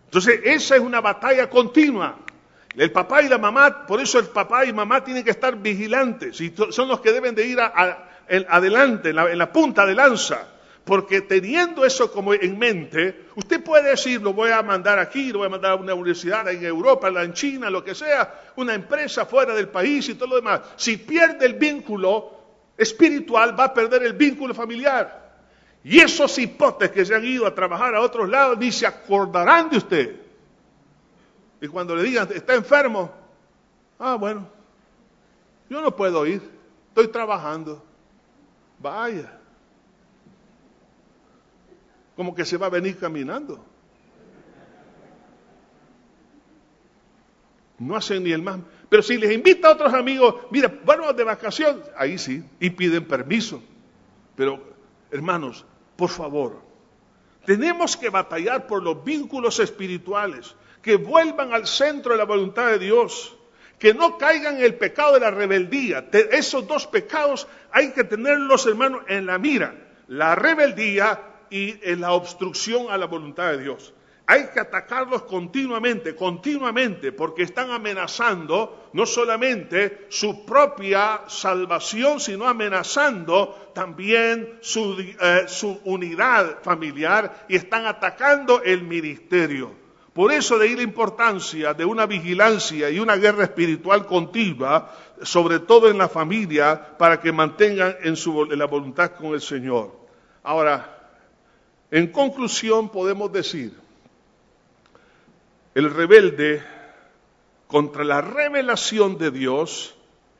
[0.07, 2.21] Entonces, esa es una batalla continua.
[2.77, 6.41] El papá y la mamá, por eso el papá y mamá tienen que estar vigilantes
[6.41, 10.47] y son los que deben de ir adelante, en la, punta de lanza.
[10.85, 15.41] Porque teniendo eso como en mente, usted puede decir, lo voy a mandar aquí, lo
[15.41, 19.27] voy a mandar a una universidad en Europa, en China, lo que sea, una empresa
[19.27, 20.61] fuera del país y todo lo demás.
[20.77, 22.41] Si pierde el vínculo
[22.79, 25.21] espiritual, va a perder el vínculo familiar.
[25.83, 29.71] Y esos hipotes que se han ido a trabajar a otros lados ni se acordarán
[29.71, 30.30] de usted.
[31.61, 33.11] Y cuando le digan, está enfermo,
[33.99, 34.49] ah, bueno,
[35.69, 36.43] yo no puedo ir,
[36.89, 37.85] estoy trabajando.
[38.79, 39.39] Vaya.
[42.17, 43.65] Como que se va a venir caminando.
[47.79, 48.61] No hacen ni el más.
[48.89, 53.07] Pero si les invita a otros amigos, mira, vamos de vacación, ahí sí, y piden
[53.07, 53.63] permiso.
[54.35, 54.63] Pero,
[55.11, 55.65] hermanos,
[55.97, 56.61] por favor,
[57.47, 62.79] tenemos que batallar por los vínculos espirituales que vuelvan al centro de la voluntad de
[62.79, 63.37] Dios,
[63.79, 66.09] que no caigan en el pecado de la rebeldía.
[66.13, 69.75] esos dos pecados hay que tenerlos, hermanos, en la mira.
[70.09, 71.21] La rebeldía
[71.51, 73.95] y en la obstrucción a la voluntad de Dios.
[74.27, 83.73] Hay que atacarlos continuamente, continuamente, porque están amenazando no solamente su propia salvación, sino amenazando
[83.75, 89.80] también su, eh, su unidad familiar y están atacando el ministerio.
[90.13, 94.93] Por eso de ahí la importancia de una vigilancia y una guerra espiritual continua,
[95.23, 99.93] sobre todo en la familia, para que mantengan en, su, la voluntad con el Señor.
[100.43, 100.99] Ahora,
[101.93, 103.73] en conclusión podemos decir,
[105.75, 106.61] el rebelde
[107.69, 109.95] contra la revelación de Dios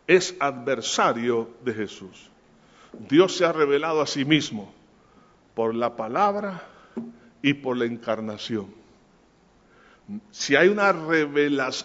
[0.09, 2.29] es adversario de Jesús.
[3.09, 4.75] Dios se ha revelado a sí mismo
[5.55, 6.65] por la palabra
[7.41, 8.80] y por la encarnación
[10.31, 10.95] si hay una,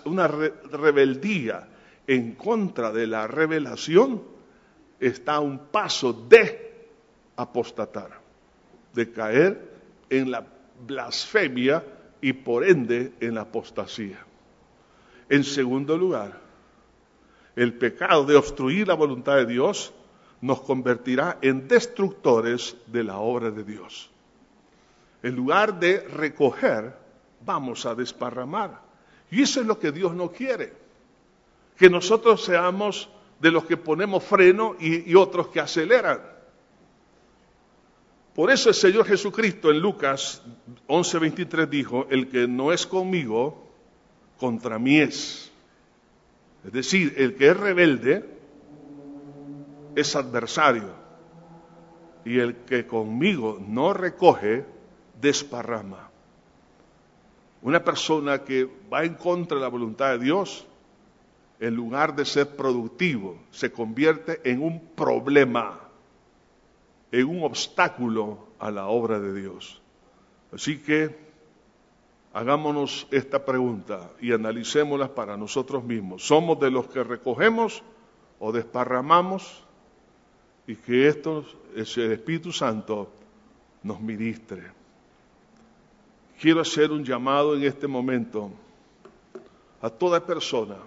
[0.06, 1.68] una rebeldía
[2.08, 4.22] en contra de la revelación
[5.00, 6.88] está un paso de
[7.36, 8.20] apostatar,
[8.94, 9.76] de caer
[10.10, 10.46] en la
[10.88, 11.84] blasfemia
[12.22, 14.20] y por ende en la apostasía.
[15.30, 16.40] En segundo lugar,
[17.56, 19.94] el pecado de obstruir la voluntad de Dios
[20.42, 24.10] nos convertirá en destructores de la obra de Dios.
[25.24, 27.05] En lugar de recoger,
[27.46, 28.82] vamos a desparramar.
[29.32, 30.74] Y eso es lo que Dios no quiere.
[31.78, 36.22] Que nosotros seamos de los que ponemos freno y, otros que aceleran.
[38.34, 40.42] Por eso el Señor Jesucristo en Lucas
[40.88, 43.70] 11:23 dijo, el que no es conmigo,
[44.38, 45.52] contra mí es.
[46.66, 48.26] Es decir, el que es rebelde
[49.96, 50.90] es adversario
[52.26, 54.66] y el que conmigo no recoge,
[55.22, 56.10] desparrama.
[57.66, 60.68] Una persona que va en contra de la voluntad de Dios,
[61.60, 65.80] en lugar de ser productivo, se convierte en un problema,
[67.12, 69.82] en un obstáculo a la obra de Dios.
[70.54, 71.18] Así que
[72.34, 76.22] hagámonos esta pregunta y analicémosla para nosotros mismos.
[76.22, 77.82] ¿Somos de los que recogemos
[78.38, 79.64] o desparramamos?
[80.68, 81.44] Y que esto,
[81.76, 83.10] ese Espíritu Santo
[83.82, 84.85] nos ministre.
[86.40, 88.52] Quiero hacer un llamado en este momento
[89.82, 90.78] a toda persona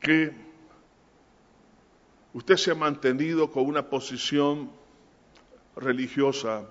[0.00, 0.32] que
[2.34, 4.70] usted se ha mantenido con una posición
[5.76, 6.64] religiosa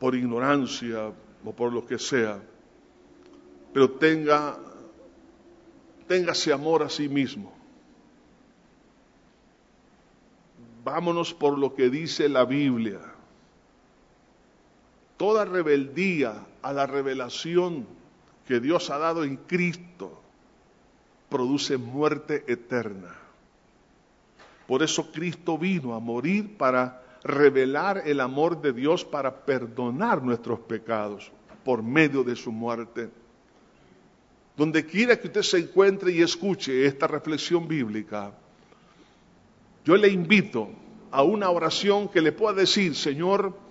[0.00, 1.12] por ignorancia
[1.44, 2.42] o por lo que sea,
[3.72, 4.58] pero tenga,
[6.08, 7.52] ese amor a sí mismo.
[10.82, 13.09] Vámonos por lo que dice la Biblia.
[15.20, 17.86] Toda rebeldía a la revelación
[18.48, 20.18] que Dios ha dado en Cristo
[21.28, 23.14] produce muerte eterna.
[24.66, 30.58] Por eso Cristo vino a morir para revelar el amor de Dios para perdonar nuestros
[30.60, 31.30] pecados
[31.66, 33.10] por medio de su muerte.
[34.56, 38.32] Donde quiera que usted se encuentre y escuche esta reflexión bíblica,
[39.84, 40.70] yo le invito
[41.10, 43.68] a una oración que le pueda decir, Señor,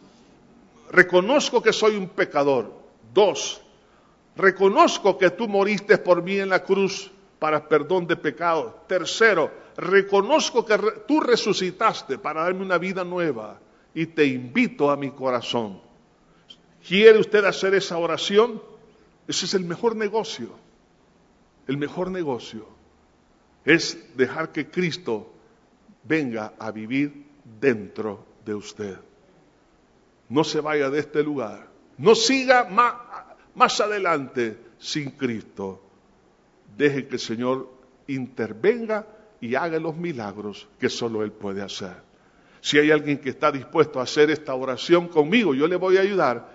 [0.89, 2.73] reconozco que soy un pecador.
[3.13, 3.61] Dos,
[4.35, 8.87] reconozco que tú moriste por mí en la cruz para perdón de pecados.
[8.87, 10.77] Tercero, reconozco que
[11.07, 13.59] tú resucitaste para darme una vida nueva
[13.93, 15.81] y te invito a mi corazón.
[16.85, 18.61] ¿Quiere usted hacer esa oración?
[19.27, 20.49] Ese es el mejor negocio.
[21.67, 22.65] El mejor negocio
[23.63, 25.31] es dejar que Cristo
[26.03, 27.27] venga a vivir
[27.59, 29.08] dentro de usted.
[30.29, 31.67] No se vaya de este lugar.
[31.97, 35.81] No siga más, adelante sin Cristo.
[36.77, 37.69] Deje que el Señor
[38.07, 39.05] intervenga
[39.41, 41.95] y haga los milagros que solo Él puede hacer.
[42.61, 46.01] Si hay alguien que está dispuesto a hacer esta oración conmigo, yo le voy a
[46.01, 46.49] ayudar,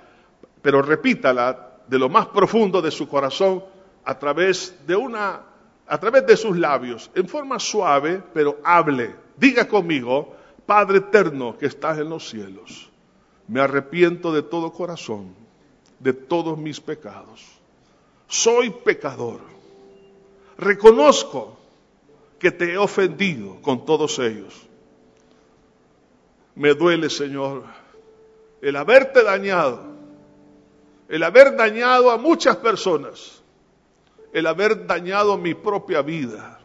[0.62, 3.64] pero repítala de lo más profundo de su corazón
[4.04, 5.42] a través de una
[5.86, 9.14] a través de sus labios, en forma suave, pero hable.
[9.36, 12.90] Diga conmigo, Padre eterno que estás en los cielos,
[13.49, 15.34] me arrepiento de todo corazón,
[15.99, 17.45] de todos mis pecados.
[18.26, 19.40] Soy pecador.
[20.57, 21.57] Reconozco
[22.38, 24.66] que te he ofendido con todos ellos.
[26.55, 27.64] Me duele, Señor,
[28.62, 29.82] el haberte dañado,
[31.09, 33.42] el haber dañado a muchas personas,
[34.32, 36.61] el haber dañado mi propia vida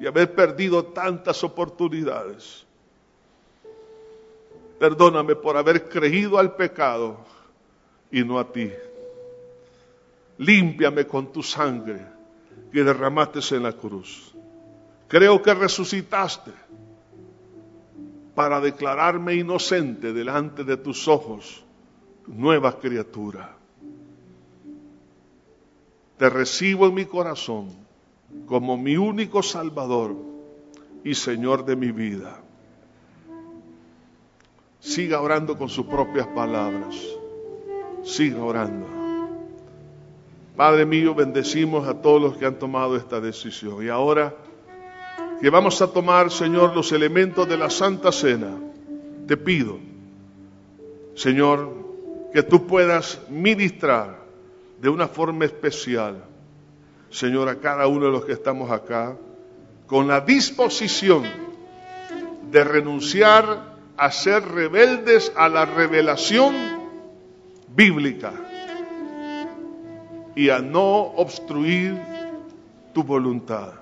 [0.00, 2.66] y haber perdido tantas oportunidades.
[4.80, 7.18] Perdóname por haber creído al pecado
[8.10, 8.70] y no a ti.
[10.38, 12.00] Límpiame con tu sangre
[12.72, 14.34] que derramaste en la cruz.
[15.06, 16.52] Creo que resucitaste
[18.34, 21.62] para declararme inocente delante de tus ojos,
[22.26, 23.54] nueva criatura.
[26.16, 27.68] Te recibo en mi corazón
[28.46, 30.16] como mi único Salvador
[31.04, 32.40] y Señor de mi vida.
[34.90, 36.96] Siga orando con sus propias palabras.
[38.02, 38.88] Siga orando.
[40.56, 43.86] Padre mío, bendecimos a todos los que han tomado esta decisión.
[43.86, 44.34] Y ahora
[45.40, 48.52] que vamos a tomar, Señor, los elementos de la Santa Cena,
[49.28, 49.78] te pido,
[51.14, 51.72] Señor,
[52.32, 54.18] que tú puedas ministrar
[54.82, 56.24] de una forma especial,
[57.10, 59.16] Señor, a cada uno de los que estamos acá,
[59.86, 61.22] con la disposición
[62.50, 63.69] de renunciar
[64.00, 66.54] a ser rebeldes a la revelación
[67.68, 68.32] bíblica
[70.34, 72.00] y a no obstruir
[72.94, 73.74] tu voluntad.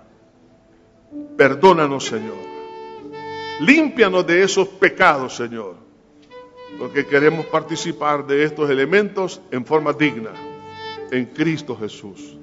[1.36, 2.34] Perdónanos, Señor.
[3.60, 5.76] Límpianos de esos pecados, Señor,
[6.80, 10.30] porque queremos participar de estos elementos en forma digna,
[11.12, 12.36] en Cristo Jesús.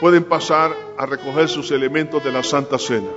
[0.00, 3.10] Pueden pasar a recoger sus elementos de la Santa Cena.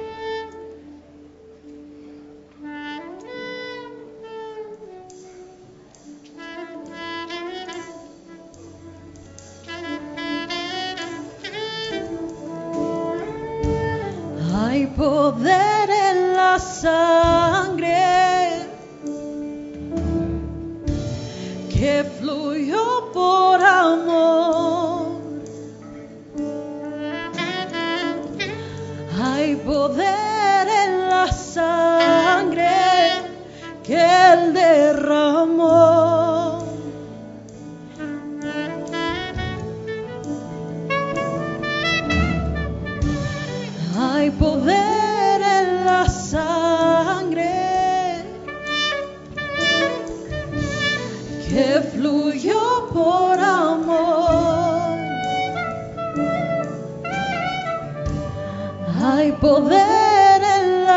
[59.44, 60.88] Poder en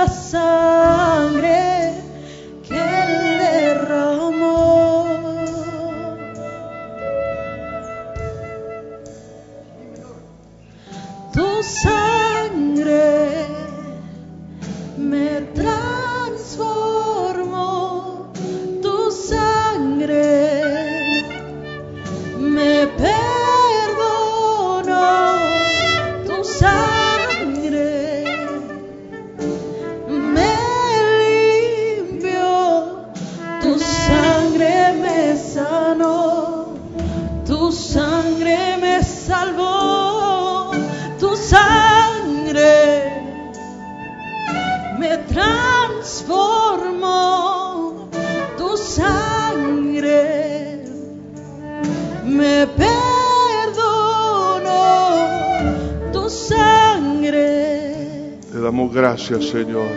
[59.28, 59.88] gracias, Señor.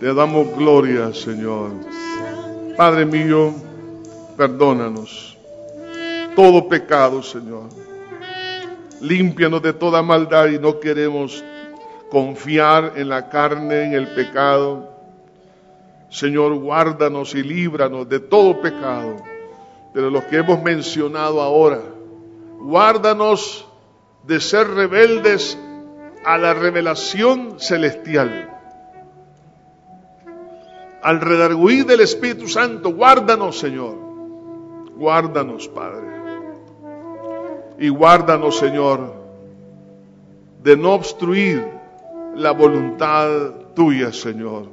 [0.00, 1.70] Te damos gloria, Señor.
[2.76, 3.54] Padre mío,
[4.36, 5.36] perdónanos
[6.34, 7.68] todo pecado, Señor.
[9.00, 11.44] Límpianos de toda maldad y no queremos
[12.10, 14.88] confiar en la carne, en el pecado.
[16.10, 19.16] Señor, guárdanos y líbranos de todo pecado,
[19.94, 21.82] de los que hemos mencionado ahora.
[22.60, 23.64] Guárdanos
[24.24, 25.56] de ser rebeldes
[26.24, 28.54] a la revelación celestial.
[31.02, 33.96] Al redarguir del Espíritu Santo, guárdanos, Señor.
[34.96, 36.08] Guárdanos, Padre.
[37.78, 39.14] Y guárdanos, Señor,
[40.62, 41.64] de no obstruir
[42.34, 43.28] la voluntad
[43.74, 44.66] tuya, Señor.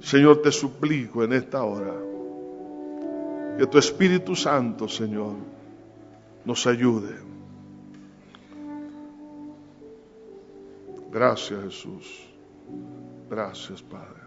[0.00, 1.94] Señor, te suplico en esta hora
[3.58, 5.34] que tu Espíritu Santo, Señor,
[6.44, 7.31] nos ayude.
[11.12, 12.26] Gracias, Jesús.
[13.28, 14.22] Gracias, Padre.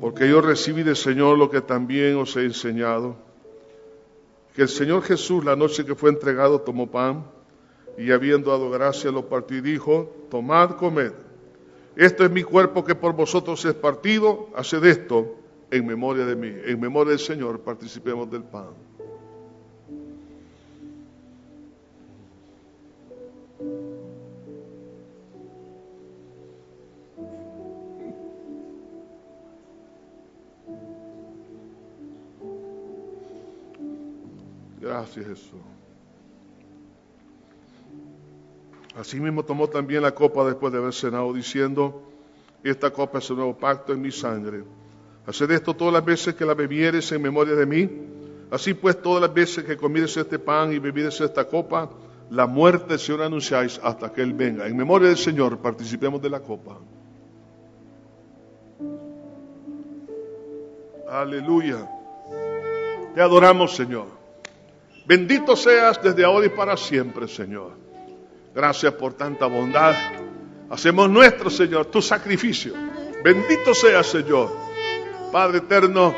[0.00, 3.16] Porque yo recibí del Señor lo que también os he enseñado.
[4.54, 7.24] Que el Señor Jesús, la noche que fue entregado, tomó pan
[7.98, 11.12] y habiendo dado gracias lo partió y dijo, tomad, comed.
[11.96, 15.36] Esto es mi cuerpo que por vosotros es partido, haced esto
[15.70, 16.52] en memoria de mí.
[16.64, 18.70] En memoria del Señor participemos del pan.
[34.94, 35.60] Gracias Jesús.
[38.96, 42.00] Asimismo tomó también la copa después de haber cenado, diciendo,
[42.62, 44.62] esta copa es el nuevo pacto en mi sangre.
[45.26, 47.90] Haced esto todas las veces que la bebieres en memoria de mí.
[48.52, 51.90] Así pues, todas las veces que comieres este pan y bebieres esta copa,
[52.30, 54.68] la muerte del Señor anunciáis hasta que Él venga.
[54.68, 56.78] En memoria del Señor, participemos de la copa.
[61.10, 61.84] Aleluya.
[63.12, 64.23] Te adoramos, Señor.
[65.06, 67.72] Bendito seas desde ahora y para siempre, Señor.
[68.54, 69.94] Gracias por tanta bondad.
[70.70, 72.72] Hacemos nuestro, Señor, tu sacrificio.
[73.22, 74.50] Bendito seas, Señor.
[75.30, 76.14] Padre eterno,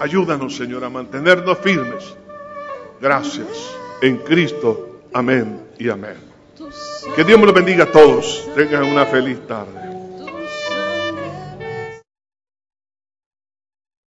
[0.00, 2.14] ayúdanos, Señor, a mantenernos firmes.
[3.00, 3.74] Gracias.
[4.00, 5.02] En Cristo.
[5.12, 6.16] Amén y amén.
[7.14, 8.48] Que Dios me los bendiga a todos.
[8.54, 9.91] Tengan una feliz tarde.